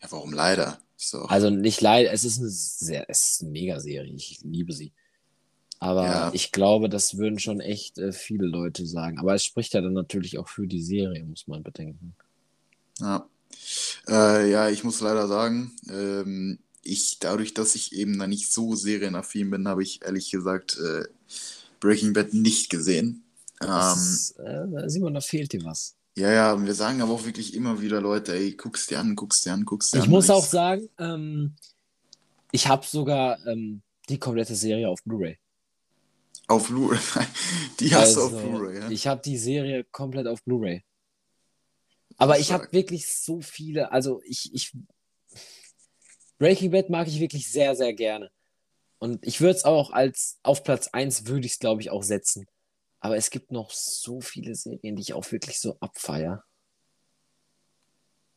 [0.02, 0.80] Ja, warum leider?
[1.12, 4.94] Doch, Also nicht leider, es ist eine sehr, es ist eine Megaserie, ich liebe sie.
[5.80, 6.32] Aber Ja.
[6.34, 9.20] ich glaube, das würden schon echt äh, viele Leute sagen.
[9.20, 12.16] Aber es spricht ja dann natürlich auch für die Serie, muss man bedenken.
[13.02, 13.28] Ja.
[14.08, 18.76] Äh, ja, ich muss leider sagen, ähm, ich, dadurch, dass ich eben da nicht so
[18.76, 21.04] serienaffin bin, habe ich ehrlich gesagt äh,
[21.84, 23.24] Breaking Bad nicht gesehen.
[23.62, 25.96] Ähm, Ist, äh, Simon, da fehlt dir was.
[26.16, 29.16] ja, ja, und wir sagen aber auch wirklich immer wieder, Leute, ey, guck's dir an,
[29.16, 30.10] guck's dir an, guck's dir Ich an.
[30.10, 31.56] muss Ich- auch sagen, ähm,
[32.52, 35.38] ich habe sogar ähm, die komplette Serie auf Blu-ray.
[36.48, 37.00] Auf Blu-ray.
[37.80, 38.90] Die hast du Also, auf Blu-ray, ja?
[38.90, 40.84] Ich habe die Serie komplett auf Blu-ray.
[42.18, 44.72] Aber ich habe wirklich so viele, also ich, ich
[46.38, 48.30] Breaking Bad mag ich wirklich sehr, sehr gerne.
[49.04, 52.04] Und ich würde es auch als auf Platz 1 würde ich es, glaube ich, auch
[52.04, 52.46] setzen.
[53.02, 56.46] Aber es gibt noch so viele Serien, die ich auch wirklich so abfeier.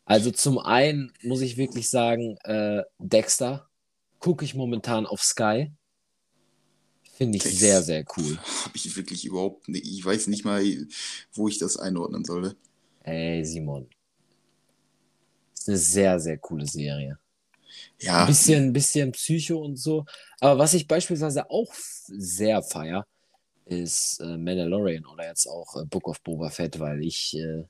[0.07, 3.71] Also zum einen muss ich wirklich sagen, äh, Dexter
[4.19, 5.71] gucke ich momentan auf Sky.
[7.13, 8.37] Finde ich Dex- sehr, sehr cool.
[8.65, 9.87] Habe ich wirklich überhaupt nicht.
[9.87, 10.65] Ich weiß nicht mal,
[11.33, 12.57] wo ich das einordnen sollte.
[13.05, 13.89] Ey, Simon.
[15.55, 17.21] Ist eine sehr, sehr coole Serie.
[18.05, 20.05] Ein Ja, bisschen, bisschen Psycho und so.
[20.41, 23.07] Aber was ich beispielsweise auch sehr feier,
[23.67, 27.65] ist äh, Mandalorian oder jetzt auch äh, Book of Boba Fett, weil ich äh,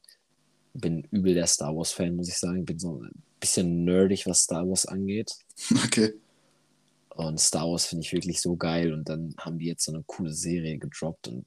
[0.75, 2.65] bin übel der Star Wars-Fan, muss ich sagen.
[2.65, 3.11] Bin so ein
[3.41, 5.33] bisschen nerdig, was Star Wars angeht.
[5.85, 6.15] okay.
[7.11, 8.93] Und Star Wars finde ich wirklich so geil.
[8.93, 11.47] Und dann haben die jetzt so eine coole Serie gedroppt und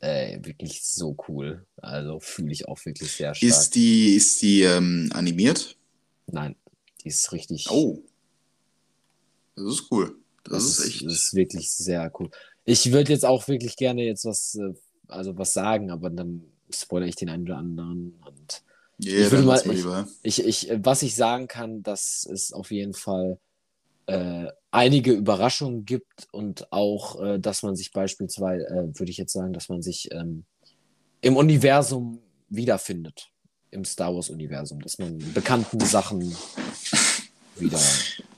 [0.00, 1.66] äh, wirklich so cool.
[1.76, 3.42] Also fühle ich auch wirklich sehr stark.
[3.42, 5.78] Ist die, ist die ähm, animiert?
[6.26, 6.56] Nein,
[7.04, 7.68] die ist richtig.
[7.70, 8.02] Oh.
[9.56, 10.16] Das ist cool.
[10.44, 11.04] Das, Das, ist echt.
[11.06, 12.30] das ist wirklich sehr cool.
[12.64, 14.72] Ich würde jetzt auch wirklich gerne jetzt was, äh,
[15.08, 18.14] also was sagen, aber dann spoilere ich den einen oder anderen.
[18.24, 18.62] Und
[18.98, 20.08] Ja, ich würde mal- ich- lieber.
[20.22, 23.38] ich, ich, äh, was ich sagen kann, dass es auf jeden Fall
[24.06, 29.32] äh, einige Überraschungen gibt und auch, äh, dass man sich beispielsweise, äh, würde ich jetzt
[29.32, 30.44] sagen, dass man sich ähm,
[31.20, 33.30] im Universum wiederfindet.
[33.72, 36.36] Im Star Wars-Universum, dass man bekannten Sachen
[37.56, 37.80] wieder.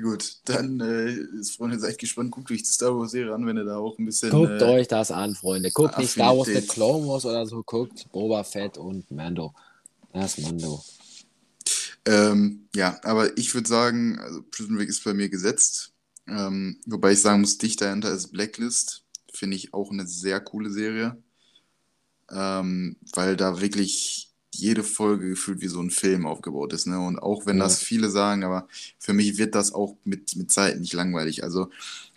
[0.00, 2.30] Gut, dann, äh, ist, Freunde, seid gespannt.
[2.30, 4.30] Guckt euch die Star Wars-Serie an, wenn ihr da auch ein bisschen.
[4.30, 5.70] Guckt äh, euch das an, Freunde.
[5.70, 6.60] Guckt nicht Star Wars, The.
[6.62, 7.62] Clone Wars oder so.
[7.62, 9.54] Guckt Boba Fett und Mando.
[10.12, 10.82] Das ist Mando.
[12.04, 15.92] Ähm, ja, aber ich würde sagen, also Prison Break ist bei mir gesetzt.
[16.28, 19.04] Ähm, wobei ich sagen muss, dicht dahinter ist Blacklist.
[19.32, 21.16] Finde ich auch eine sehr coole Serie.
[22.30, 26.86] Ähm, weil da wirklich jede Folge gefühlt wie so ein Film aufgebaut ist.
[26.86, 26.98] Ne?
[26.98, 27.64] Und auch wenn Ja.
[27.64, 28.66] das viele sagen, aber
[28.98, 31.42] für mich wird das auch mit, mit Zeit nicht langweilig.
[31.44, 31.66] Also,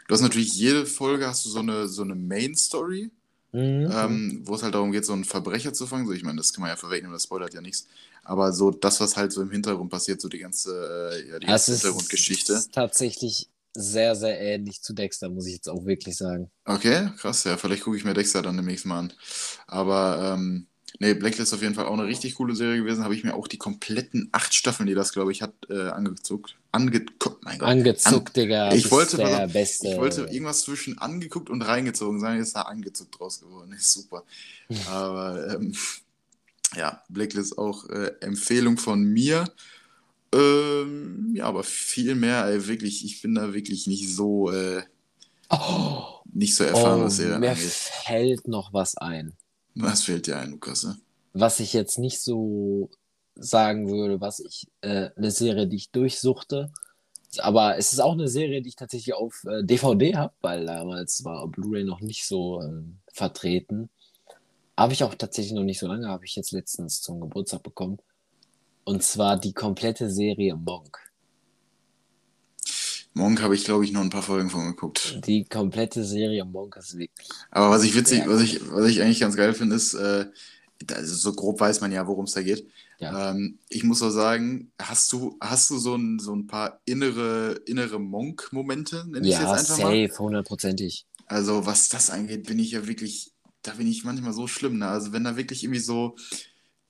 [0.08, 3.12] du hast natürlich jede Folge hast du so eine, so eine Main-Story.
[3.54, 3.92] Mhm.
[3.94, 6.08] ähm, wo es halt darum geht, so einen Verbrecher zu fangen.
[6.08, 7.86] So, ich meine, das kann man ja vorwegnehmen, das spoilert ja nichts.
[8.24, 10.72] Aber so das, was halt so im Hintergrund passiert, so die ganze,
[11.12, 12.64] äh, ja, die ganze ist Hintergrundgeschichte.
[12.72, 16.52] tatsächlich sehr, sehr ähnlich zu Dexter, muss ich jetzt auch wirklich sagen.
[16.66, 19.14] Okay, krass, ja, vielleicht gucke ich mir Dexter dann demnächst mal an.
[19.68, 20.68] Aber, ähm,
[21.00, 23.04] nee, Blacklist auf jeden Fall auch eine richtig coole Serie gewesen.
[23.04, 26.58] Habe ich mir auch die kompletten acht Staffeln, die das, glaube ich, hat, äh, angezuckt.
[26.74, 27.70] Angeguckt, mein Gott.
[27.70, 28.74] Angezuckt, Digga.
[28.74, 29.88] Ich wollte- der auf, Beste.
[29.88, 33.72] Ich wollte irgendwas zwischen angeguckt und reingezogen sein, jetzt ist da angezuckt draus geworden.
[33.78, 34.24] Ist super.
[34.90, 35.76] Aber ähm,
[36.76, 39.46] ja, Blacklist auch äh, Empfehlung von mir.
[40.34, 44.84] Ähm, ja, aber viel mehr, ey, wirklich, ich bin da wirklich nicht so, äh,
[45.50, 47.58] oh, nicht so erfahren, oh, was mir angeht.
[47.58, 49.34] fällt noch was ein.
[49.76, 50.84] Was fällt dir ein, Lukas?
[50.84, 50.98] Ne?
[51.34, 52.90] Was ich jetzt nicht so
[53.36, 56.72] sagen würde, was ich, äh, eine Serie, die ich durchsuchte.
[57.40, 61.24] Aber es ist auch eine Serie, die ich tatsächlich auf äh, DVD habe, weil damals
[61.24, 63.90] war Blu-ray noch nicht so ähm, vertreten.
[64.78, 68.00] Habe ich auch tatsächlich noch nicht so lange, habe ich jetzt letztens zum Geburtstag bekommen.
[68.84, 70.98] Und zwar die komplette Serie Monk.
[73.14, 75.20] Monk habe ich, glaube ich, noch ein paar Folgen von geguckt.
[75.28, 77.28] Die komplette Serie Monk ist wirklich.
[77.52, 80.26] Aber was ich witzig, was ich, was ich eigentlich ganz geil finde, ist, äh,
[80.92, 82.68] also so grob weiß man ja, worum es da geht.
[83.00, 83.32] Ja.
[83.32, 87.60] Ähm, ich muss auch sagen, hast du, hast du so ein, so ein paar innere,
[87.66, 90.08] innere Monk-Momente, nenne ich Ja, jetzt einfach mal?
[90.08, 91.06] safe, hundertprozentig.
[91.28, 94.78] Also, was das angeht, bin ich ja wirklich, da bin ich manchmal so schlimm.
[94.80, 94.88] Ne?
[94.88, 96.16] Also, wenn da wirklich irgendwie so,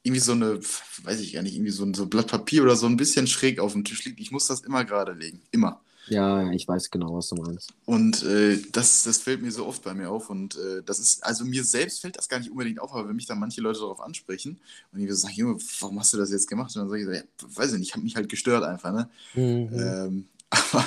[0.04, 0.60] irgendwie so eine,
[1.04, 3.60] weiß ich gar nicht, irgendwie so ein, so Blatt Papier oder so ein bisschen schräg
[3.60, 5.42] auf dem Tisch liegt, ich muss das immer gerade legen.
[5.52, 5.82] Immer.
[6.08, 7.74] Ja, ich weiß genau, was du meinst.
[7.86, 10.30] Und äh, das, das fällt mir so oft bei mir auf.
[10.30, 13.16] Und äh, das ist, also mir selbst fällt das gar nicht unbedingt auf, aber wenn
[13.16, 14.60] mich dann manche Leute darauf ansprechen
[14.92, 16.76] und die so sagen, Junge, warum hast du das jetzt gemacht?
[16.76, 17.22] Und dann sage ich so, ja,
[17.56, 19.10] weiß ich nicht, ich habe mich halt gestört einfach, ne?
[19.36, 19.80] Mhm.
[19.80, 20.86] Ähm, aber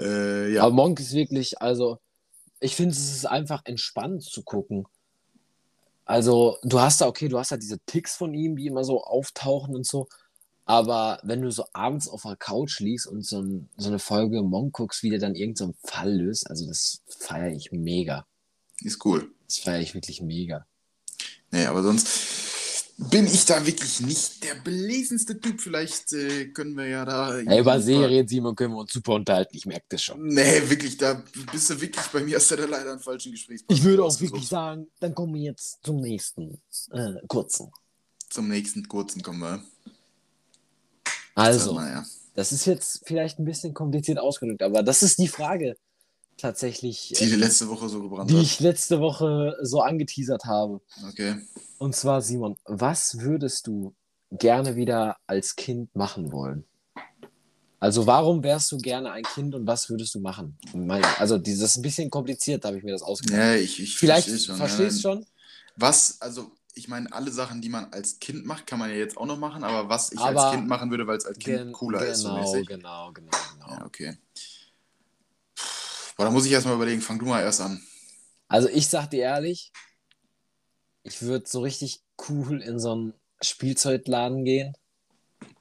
[0.00, 0.64] äh, ja.
[0.64, 1.98] Aber Monk ist wirklich, also,
[2.58, 4.86] ich finde, es ist einfach entspannt zu gucken.
[6.04, 9.02] Also, du hast da, okay, du hast da diese Ticks von ihm, die immer so
[9.02, 10.08] auftauchen und so.
[10.64, 14.42] Aber wenn du so abends auf der Couch liegst und so, ein, so eine Folge
[14.42, 18.26] Monk guckst, wie der dann irgendeinen so Fall löst, also das feiere ich mega.
[18.80, 19.30] Ist cool.
[19.46, 20.66] Das feiere ich wirklich mega.
[21.50, 22.08] Nee, aber sonst,
[23.10, 25.60] bin ich da wirklich nicht der belesenste Typ.
[25.60, 27.38] Vielleicht äh, können wir ja da.
[27.38, 29.56] Ey, über Serien, Simon, können wir uns super unterhalten.
[29.56, 30.26] Ich merke das schon.
[30.26, 33.76] Nee, wirklich, da bist du wirklich bei mir, hast du da leider einen falschen Gesprächspartner.
[33.76, 36.60] Ich würde auch wirklich sagen, dann kommen wir jetzt zum nächsten
[36.92, 37.70] äh, kurzen.
[38.30, 39.62] Zum nächsten kurzen kommen wir.
[41.34, 42.04] Also, ja.
[42.34, 45.76] das ist jetzt vielleicht ein bisschen kompliziert ausgedrückt, aber das ist die Frage
[46.36, 47.14] tatsächlich.
[47.18, 48.42] Die äh, letzte Woche so gebrannt Die hat.
[48.42, 50.80] ich letzte Woche so angeteasert habe.
[51.08, 51.36] Okay.
[51.78, 53.94] Und zwar, Simon, was würdest du
[54.30, 56.64] gerne wieder als Kind machen wollen?
[57.80, 60.56] Also warum wärst du gerne ein Kind und was würdest du machen?
[61.18, 63.36] Also das ist ein bisschen kompliziert, da habe ich mir das ausgedacht.
[63.36, 64.56] Ja, ich, ich Vielleicht verstehe schon.
[64.56, 65.26] verstehst ja, schon?
[65.74, 69.16] Was, also ich meine, alle Sachen, die man als Kind macht, kann man ja jetzt
[69.16, 71.72] auch noch machen, aber was ich aber als Kind machen würde, weil es als Kind
[71.72, 72.20] cooler genau, ist.
[72.20, 72.68] So mäßig.
[72.68, 73.70] Genau, genau, genau.
[73.70, 74.16] Ja, okay.
[76.16, 77.82] Boah, da muss ich erstmal überlegen, fang du mal erst an.
[78.48, 79.72] Also ich sag dir ehrlich,
[81.04, 84.74] ich würde so richtig cool in so einen Spielzeugladen gehen.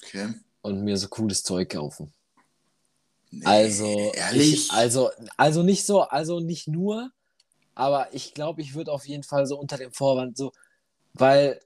[0.04, 0.34] Okay.
[0.62, 2.14] Und mir so cooles Zeug kaufen.
[3.32, 4.54] Nee, also, ehrlich?
[4.54, 7.12] Ich, also, also nicht so, also nicht nur,
[7.74, 10.52] aber ich glaube, ich würde auf jeden Fall so unter dem Vorwand so,
[11.14, 11.62] weil,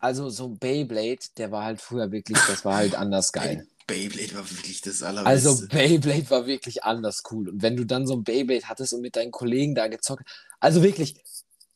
[0.00, 3.66] also so ein Beyblade, der war halt früher wirklich, das war halt anders geil.
[3.86, 5.28] Beyblade war wirklich das allerbeste.
[5.48, 7.48] Also Beyblade war wirklich anders cool.
[7.48, 10.24] Und wenn du dann so ein Beyblade hattest und mit deinen Kollegen da gezockt,
[10.60, 11.16] also wirklich,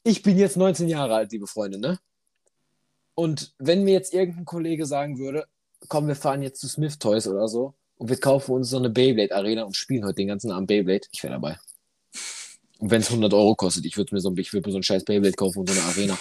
[0.02, 1.98] ich bin jetzt 19 Jahre alt, liebe Freunde, ne?
[3.14, 5.46] Und wenn mir jetzt irgendein Kollege sagen würde,
[5.88, 8.90] komm, wir fahren jetzt zu Smith Toys oder so und wir kaufen uns so eine
[8.90, 11.58] Beyblade Arena und spielen heute den ganzen Abend Beyblade, ich wäre dabei.
[12.78, 15.04] Und wenn es 100 Euro kostet, ich würde mir, so, würd mir so ein scheiß
[15.04, 16.18] Beyblade kaufen und so eine Arena.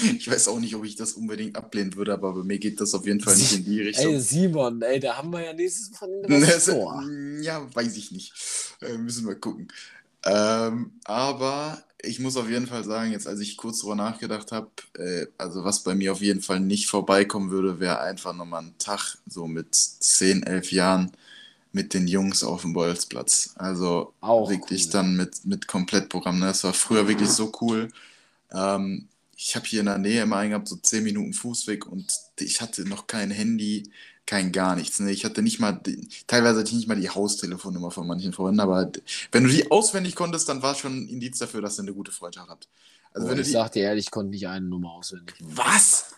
[0.18, 2.94] Ich weiß auch nicht, ob ich das unbedingt ablehnen würde, aber bei mir geht das
[2.94, 4.12] auf jeden Fall nicht in die Richtung.
[4.12, 7.02] Ey, Simon, ey, da haben wir ja nächstes was vor.
[7.40, 8.32] Ja, weiß ich nicht.
[8.80, 9.68] Äh, müssen wir gucken.
[10.24, 14.70] Ähm, aber ich muss auf jeden Fall sagen, jetzt als ich kurz darüber nachgedacht habe,
[14.98, 18.74] äh, also was bei mir auf jeden Fall nicht vorbeikommen würde, wäre einfach nochmal ein
[18.78, 21.12] Tag so mit 10, 11 Jahren
[21.72, 23.54] mit den Jungs auf dem Bolzplatz.
[23.56, 24.92] Also Auch wirklich cool.
[24.92, 26.38] dann mit, mit Komplettprogramm.
[26.38, 26.46] Ne?
[26.46, 27.88] Das war früher wirklich so cool.
[28.52, 29.08] Ähm,
[29.44, 32.60] ich habe hier in der Nähe immer einen gehabt, so 10 Minuten Fußweg und ich
[32.60, 33.90] hatte noch kein Handy,
[34.24, 35.00] kein gar nichts.
[35.00, 35.10] Ne?
[35.10, 35.80] Ich hatte nicht mal,
[36.28, 38.92] teilweise hatte ich nicht mal die Haustelefonnummer von manchen Freunden, aber
[39.32, 42.12] wenn du die auswendig konntest, dann war schon ein Indiz dafür, dass ihr eine gute
[42.12, 42.68] Freundschaft habt.
[43.12, 45.34] Also oh, wenn ich die, sag dir ehrlich, ich konnte nicht eine Nummer auswendig.
[45.40, 46.14] Was?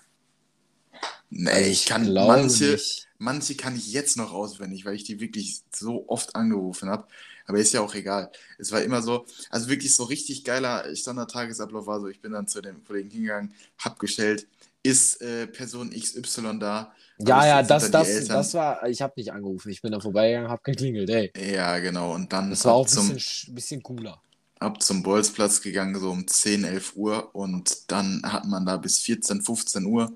[1.30, 3.08] Nee, also ich, ich kann manche, nicht.
[3.18, 7.08] manche kann ich jetzt noch auswendig, weil ich die wirklich so oft angerufen habe.
[7.46, 8.30] Aber ist ja auch egal.
[8.58, 12.48] Es war immer so, also wirklich so richtig geiler Standard-Tagesablauf war so, ich bin dann
[12.48, 14.46] zu dem Kollegen hingegangen, hab gestellt,
[14.82, 16.92] ist äh, Person XY da?
[17.18, 20.64] Ja, ja, das, das, das war, ich habe nicht angerufen, ich bin da vorbeigegangen, hab
[20.64, 21.32] geklingelt, ey.
[21.36, 22.50] Ja, genau, und dann.
[22.50, 24.20] Das war auch ein bisschen, bisschen cooler.
[24.58, 28.98] Ab zum Bolzplatz gegangen, so um 10, 11 Uhr und dann hat man da bis
[29.00, 30.12] 14, 15 Uhr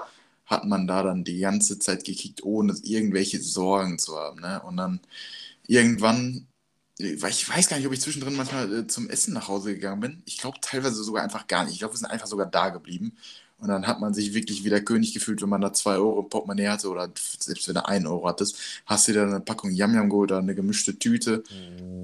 [0.49, 4.41] hat man da dann die ganze Zeit gekickt, ohne irgendwelche Sorgen zu haben.
[4.41, 4.61] Ne?
[4.63, 5.01] Und dann
[5.67, 6.47] irgendwann
[6.99, 10.23] ich weiß gar nicht, ob ich zwischendrin manchmal äh, zum Essen nach Hause gegangen bin.
[10.27, 11.75] Ich glaube teilweise sogar einfach gar nicht.
[11.75, 13.17] Ich glaube, wir sind einfach sogar da geblieben.
[13.61, 16.21] Und dann hat man sich wirklich wie der König gefühlt, wenn man da zwei Euro
[16.21, 18.57] im Portemonnaie hatte oder selbst wenn du einen Euro hattest,
[18.87, 21.43] hast du dir dann eine Packung Yam-Yam geholt oder eine gemischte Tüte.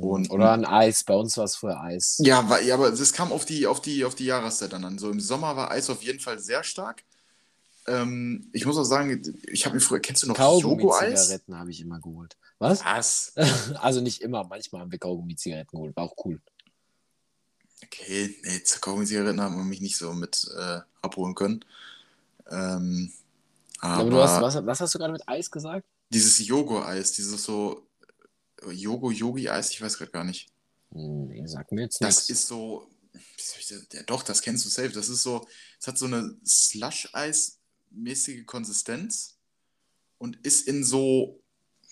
[0.01, 1.05] Und, oder ein Eis.
[1.05, 2.17] Bei uns war es früher Eis.
[2.19, 4.99] Ja, war, ja, aber es kam auf die, auf, die, auf die Jahreszeit dann an.
[4.99, 7.05] So im Sommer war Eis auf jeden Fall sehr stark.
[7.87, 11.25] Ähm, ich muss auch sagen, ich habe mir früher, kennst du noch Jogo-Eis?
[11.25, 12.37] Zigaretten habe ich immer geholt.
[12.59, 12.85] Was?
[12.85, 13.33] Was?
[13.81, 16.41] also nicht immer, manchmal haben wir Kaugummi-Zigaretten geholt, war auch cool.
[17.85, 21.65] Okay, nee, Kaugummi-Zigaretten haben wir mich nicht so mit äh, abholen können.
[22.51, 23.13] Ähm,
[23.81, 25.87] aber, aber du hast, was, was, hast du gerade mit Eis gesagt?
[26.09, 27.87] Dieses Jogo-Eis, dieses so
[28.67, 30.49] Jogo-Yogi-Eis, ich weiß gerade gar nicht.
[30.91, 32.31] Nee, sag mir jetzt Das nix.
[32.31, 32.89] ist so,
[33.93, 34.91] ja, doch, das kennst du safe.
[34.91, 35.47] Das ist so,
[35.81, 36.35] es hat so eine
[37.95, 39.37] Slush-Eis-mäßige Konsistenz
[40.19, 41.41] und ist in so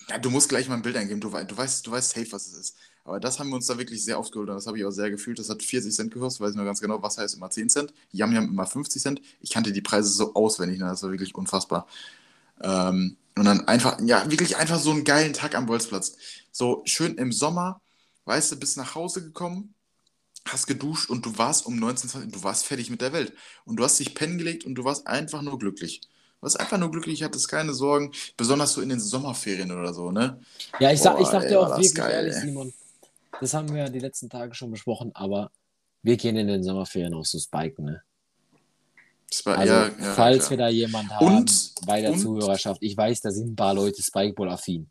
[0.09, 1.21] ja, du musst gleich mal ein Bild eingeben.
[1.21, 2.77] Du, du, weißt, du weißt safe, was es ist.
[3.05, 4.91] Aber das haben wir uns da wirklich sehr oft geholt und das habe ich auch
[4.91, 5.39] sehr gefühlt.
[5.39, 7.01] Das hat 40 Cent gekostet, weiß ich noch ganz genau.
[7.03, 7.95] Was heißt immer 10 Cent?
[8.11, 9.23] Yam Yam immer 50 Cent.
[9.41, 10.87] Ich kannte die Preise so auswendig, ne?
[10.87, 11.87] das war wirklich unfassbar.
[12.61, 16.17] Ähm, und dann einfach, ja, wirklich einfach so einen geilen Tag am Bolzplatz.
[16.51, 17.81] So schön im Sommer,
[18.25, 19.75] weißt du, bist nach Hause gekommen,
[20.47, 23.33] hast geduscht und du warst um 19, 20, du warst fertig mit der Welt.
[23.65, 26.01] Und du hast dich pennen gelegt und du warst einfach nur glücklich
[26.43, 30.41] warst einfach nur glücklich, hattest keine Sorgen, besonders so in den Sommerferien oder so, ne?
[30.81, 32.41] Ja, ich sag, Boah, ich sag dir auch wirklich geil, ehrlich, ey.
[32.41, 32.75] Simon,
[33.41, 35.51] das haben wir ja die letzten Tage schon besprochen, aber
[36.03, 38.03] wir gehen in den Sommerferien auch so spiken, ne?
[39.45, 40.51] War, also, ja, ja, falls klar.
[40.51, 43.73] wir da jemanden haben und, bei der und, Zuhörerschaft, ich weiß, da sind ein paar
[43.73, 44.91] Leute Spikeball-affin.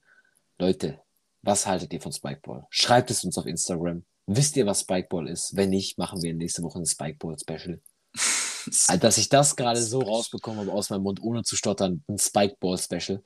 [0.58, 1.00] Leute,
[1.44, 2.66] was haltet ihr von Spikeball?
[2.72, 4.04] Schreibt es uns auf Instagram.
[4.34, 5.56] Wisst ihr, was Spikeball ist?
[5.58, 7.82] Wenn nicht, machen wir nächste Woche ein Spikeball-Special.
[8.88, 12.20] Also, dass ich das gerade so rausbekommen habe aus meinem Mund, ohne zu stottern, ein
[12.20, 13.24] Spikeball-Special.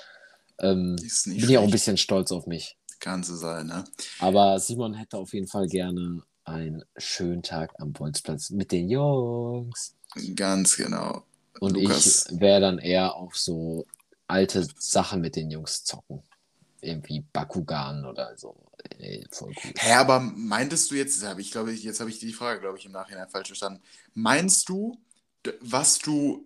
[0.59, 0.95] Ähm,
[1.25, 2.77] bin ich auch ein bisschen stolz auf mich.
[3.01, 3.83] Kann so sein, ne?
[4.19, 9.97] Aber Simon hätte auf jeden Fall gerne einen schönen Tag am Bolzplatz mit den Jungs.
[10.35, 11.23] Ganz genau.
[11.59, 12.27] Und Lukas.
[12.31, 13.85] ich wäre dann eher auf so
[14.27, 16.23] alte Sachen mit den Jungs zocken.
[16.81, 18.55] Irgendwie Bakugan oder so.
[18.99, 19.73] Ey, voll cool.
[19.77, 22.91] Hä, aber meintest du jetzt, ich glaube, jetzt habe ich die Frage, glaube ich, im
[22.91, 23.81] Nachhinein falsch verstanden.
[24.13, 24.99] Meinst du,
[25.61, 26.45] was du,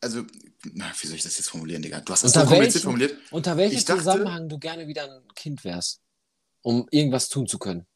[0.00, 0.24] also,
[0.72, 2.00] na, wie soll ich das jetzt formulieren, Digga?
[2.00, 3.18] Du hast das unter so kompliziert welchen, formuliert.
[3.30, 6.00] Unter welchem Zusammenhang du gerne wieder ein Kind wärst,
[6.62, 7.86] um irgendwas tun zu können?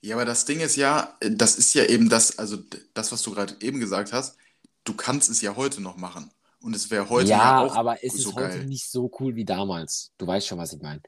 [0.00, 2.58] Ja, aber das Ding ist ja, das ist ja eben das, also
[2.92, 4.36] das, was du gerade eben gesagt hast,
[4.84, 6.30] du kannst es ja heute noch machen.
[6.62, 8.52] Und es wäre heute ja, ja auch aber es so ist geil.
[8.52, 10.12] heute nicht so cool wie damals.
[10.18, 11.02] Du weißt schon, was ich meine.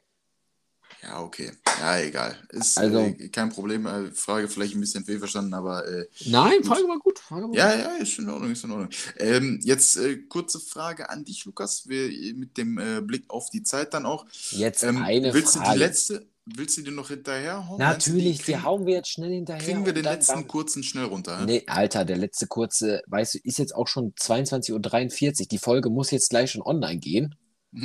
[1.03, 1.53] Ja, okay.
[1.81, 2.37] Ja, egal.
[2.51, 3.87] Ist also, äh, kein Problem.
[3.87, 5.87] Äh, Frage vielleicht ein bisschen fehlverstanden, aber.
[5.87, 6.67] Äh, Nein, gut.
[6.67, 7.19] Frage war gut.
[7.19, 7.85] Frage war ja, gut.
[7.85, 8.91] ja, ist in Ordnung, ist in Ordnung.
[9.19, 11.89] Ähm, jetzt äh, kurze Frage an dich, Lukas.
[11.89, 14.27] Wir, mit dem äh, Blick auf die Zeit dann auch.
[14.51, 15.67] Jetzt ähm, eine willst Frage.
[15.67, 17.79] Du die letzte, willst du die noch hinterher hauen?
[17.79, 19.63] Natürlich, die, kriegen, die hauen wir jetzt schnell hinterher.
[19.63, 21.41] Kriegen wir den letzten dann, kurzen schnell runter?
[21.41, 21.45] Ja?
[21.45, 25.47] Nee, Alter, der letzte kurze, weißt du, ist jetzt auch schon 22.43 Uhr.
[25.49, 27.35] Die Folge muss jetzt gleich schon online gehen.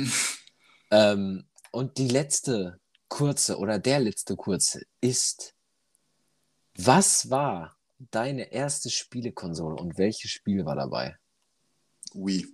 [0.90, 5.54] ähm, und die letzte kurze oder der letzte kurze ist,
[6.76, 7.76] was war
[8.10, 11.16] deine erste Spielekonsole und welches Spiel war dabei?
[12.14, 12.46] Wii.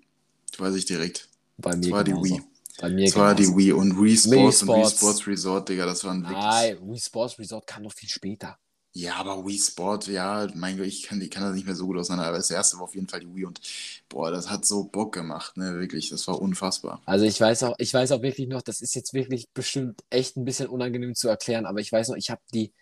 [0.50, 1.28] Das weiß ich direkt.
[1.58, 2.24] Bei mir das war genauso.
[2.24, 2.55] die Wii.
[2.80, 6.04] Bei mir das war die Wii und Wii Sports, und Wii Sports Resort, Digga, das
[6.04, 6.38] waren wirklich...
[6.38, 8.58] Nein, Wii Sports Resort kam noch viel später.
[8.92, 11.86] Ja, aber Wii Sport, ja, mein Gott, ich kann, ich kann das nicht mehr so
[11.86, 13.60] gut auseinander, aber das erste war auf jeden Fall die Wii und
[14.08, 17.02] boah, das hat so Bock gemacht, ne, wirklich, das war unfassbar.
[17.04, 20.38] Also ich weiß auch, ich weiß auch wirklich noch, das ist jetzt wirklich bestimmt echt
[20.38, 22.72] ein bisschen unangenehm zu erklären, aber ich weiß noch, ich habe die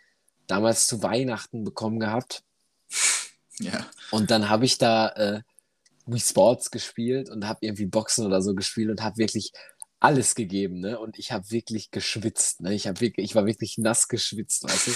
[0.46, 2.42] damals zu Weihnachten bekommen gehabt.
[3.60, 3.86] Ja.
[4.10, 5.42] Und dann habe ich da äh,
[6.06, 9.52] Wii Sports gespielt und habe irgendwie Boxen oder so gespielt und habe wirklich
[10.04, 10.98] alles gegeben, ne?
[10.98, 12.74] Und ich habe wirklich geschwitzt, ne?
[12.74, 14.90] Ich habe wirklich, ich war wirklich nass geschwitzt, weißt du?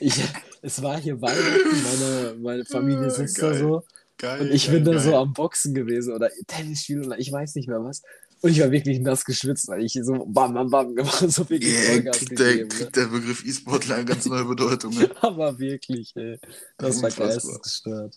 [0.00, 0.14] Ich,
[0.62, 3.84] es war hier Weihnachten, meine, meine Familie ah, sitzt geil, da so.
[4.18, 7.30] Geil, und ich geil, bin da so am Boxen gewesen oder Tennis spielen oder ich
[7.30, 8.02] weiß nicht mehr was.
[8.42, 11.72] Und ich war wirklich nass geschwitzt, weil ich so bam, bam, bam gemacht so wirklich
[11.72, 13.02] yeah, kriegt, der, gegeben, kriegt ne?
[13.02, 14.94] der Begriff E-Sportler eine ganz neue Bedeutung.
[14.94, 15.10] Ne?
[15.20, 16.40] Aber wirklich, ey.
[16.76, 18.16] Das war geistesgestört.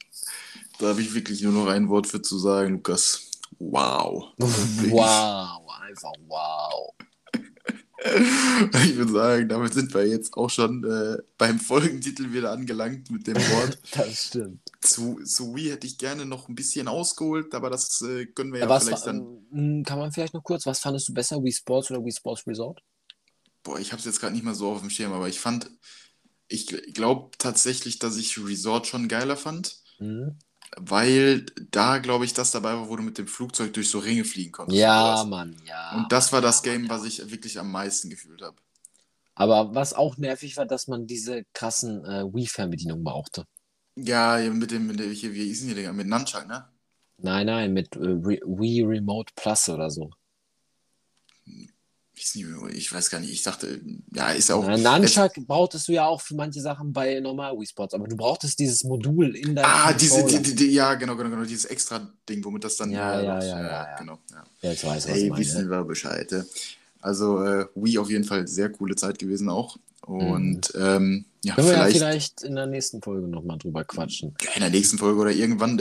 [0.80, 3.30] Da habe ich wirklich nur noch ein Wort für zu sagen, Lukas.
[3.60, 4.34] Wow.
[4.38, 5.63] wow,
[5.94, 6.94] einfach wow.
[8.84, 13.28] Ich würde sagen, damit sind wir jetzt auch schon äh, beim Folgentitel wieder angelangt mit
[13.28, 13.80] dem Wort.
[13.94, 14.60] das stimmt.
[14.82, 18.60] Zu, zu Wii hätte ich gerne noch ein bisschen ausgeholt, aber das äh, können wir
[18.60, 19.46] ja, ja vielleicht dann.
[19.54, 22.46] Ähm, kann man vielleicht noch kurz, was fandest du besser, Wii Sports oder Wii Sports
[22.46, 22.82] Resort?
[23.64, 25.72] Boah, ich habe es jetzt gerade nicht mehr so auf dem Schirm, aber ich fand,
[26.50, 29.78] ich glaube tatsächlich, dass ich Resort schon geiler fand.
[30.00, 30.38] Mhm
[30.78, 34.26] weil da, glaube ich, das dabei war, wo du mit dem Flugzeug durch so Ringe
[34.26, 34.80] fliegen konntest.
[34.80, 35.96] Ja, Mann, ja.
[35.96, 38.58] Und das war das Game, was ich wirklich am meisten gefühlt habe.
[39.36, 43.46] Aber was auch nervig war, dass man diese krassen äh, Wii-Fernbedienungen brauchte.
[43.96, 45.94] Ja, mit dem, mit dem hier, wie hießen die Dinger?
[45.94, 46.66] Mit Nunchuck, ne?
[47.18, 50.12] Nein, nein, mit äh, Wii Remote Plus oder so
[52.74, 53.82] ich weiß gar nicht, ich dachte,
[54.14, 54.66] ja, ist auch.
[54.66, 58.16] Na, Nunchuck brauchtest du ja auch für manche Sachen bei normal Wii Sports, aber du
[58.16, 59.66] brauchtest dieses Modul in deinem.
[59.66, 62.92] Ah, diese, die, die, ja, genau, genau, genau, dieses extra Ding, womit das dann.
[62.92, 64.20] Ja, ja, ja, ja, ja, ja, genau.
[64.32, 64.44] Ja.
[64.62, 66.46] ja jetzt weiß ich, Ey, wissen wir Bescheid.
[67.02, 69.78] Also, äh, Wii auf jeden Fall sehr coole Zeit gewesen auch.
[70.06, 70.82] Und mhm.
[70.82, 74.36] ähm, ja, Können vielleicht, wir ja vielleicht in der nächsten Folge nochmal drüber quatschen.
[74.42, 75.76] Ja, in der nächsten Folge oder irgendwann,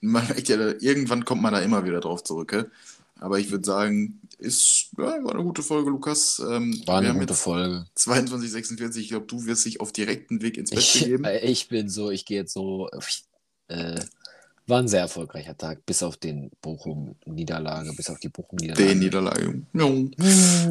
[0.00, 2.70] man merkt ja, irgendwann kommt man da immer wieder drauf zurück.
[3.18, 6.38] Aber ich würde sagen, ist ja, war eine gute Folge, Lukas.
[6.38, 7.86] Ähm, war eine gute Folge.
[7.96, 8.98] 22:46.
[8.98, 11.26] Ich glaube, du wirst dich auf direkten Weg ins Bett ich, begeben.
[11.42, 12.88] Ich bin so, ich gehe jetzt so
[13.68, 14.00] äh,
[14.68, 18.88] war ein sehr erfolgreicher Tag, bis auf den Bochum-Niederlage, bis auf die Bochum-Niederlage.
[18.88, 19.62] Den Niederlage.
[19.72, 20.12] Ja, hm,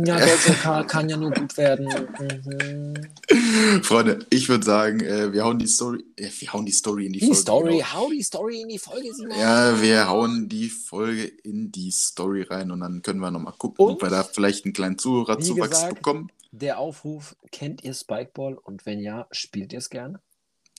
[0.05, 1.87] ja Deutscher kann ja nur gut werden.
[2.19, 3.83] Mhm.
[3.83, 7.13] Freunde, ich würde sagen, äh, wir hauen die Story, äh, wir hauen die Story in
[7.13, 7.41] die, die Folge.
[7.41, 7.93] Story, genau.
[7.93, 9.39] hau die Story in die Folge, Simon.
[9.39, 13.85] Ja, wir hauen die Folge in die Story rein und dann können wir nochmal gucken,
[13.85, 16.31] und, ob wir da vielleicht einen kleinen Zuhörerzuwachs bekommen.
[16.51, 20.21] Der Aufruf, kennt ihr Spikeball und wenn ja, spielt ihr es gerne?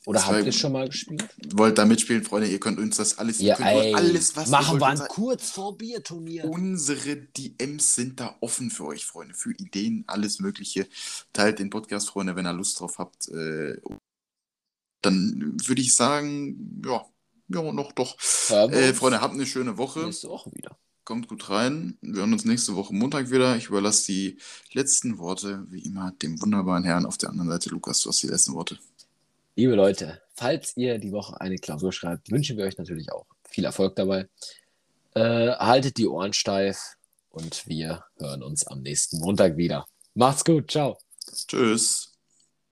[0.07, 1.29] Oder habt ihr schon mal gespielt?
[1.55, 2.49] Wollt da mitspielen, Freunde?
[2.49, 6.45] Ihr könnt uns das alles, ja, ey, alles was machen wir ein kurz vor Bierturnier.
[6.45, 10.89] Unsere DMs sind da offen für euch, Freunde, für Ideen, alles Mögliche.
[11.33, 13.29] Teilt den Podcast, Freunde, wenn ihr Lust drauf habt.
[13.29, 13.77] Äh,
[15.03, 17.05] dann würde ich sagen, ja,
[17.49, 18.17] ja, noch doch.
[18.51, 20.01] Äh, Freunde, habt eine schöne Woche.
[20.01, 20.79] Nächste Woche wieder.
[21.05, 21.97] Kommt gut rein.
[22.03, 23.57] Wir hören uns nächste Woche Montag wieder.
[23.57, 24.39] Ich überlasse die
[24.73, 27.71] letzten Worte, wie immer, dem wunderbaren Herrn auf der anderen Seite.
[27.71, 28.79] Lukas, du hast die letzten Worte.
[29.59, 33.65] Liebe Leute, falls ihr die Woche eine Klausur schreibt, wünschen wir euch natürlich auch viel
[33.65, 34.29] Erfolg dabei.
[35.17, 36.95] Äh, haltet die Ohren steif
[37.31, 39.85] und wir hören uns am nächsten Montag wieder.
[40.15, 40.97] Macht's gut, ciao.
[41.49, 42.08] Tschüss.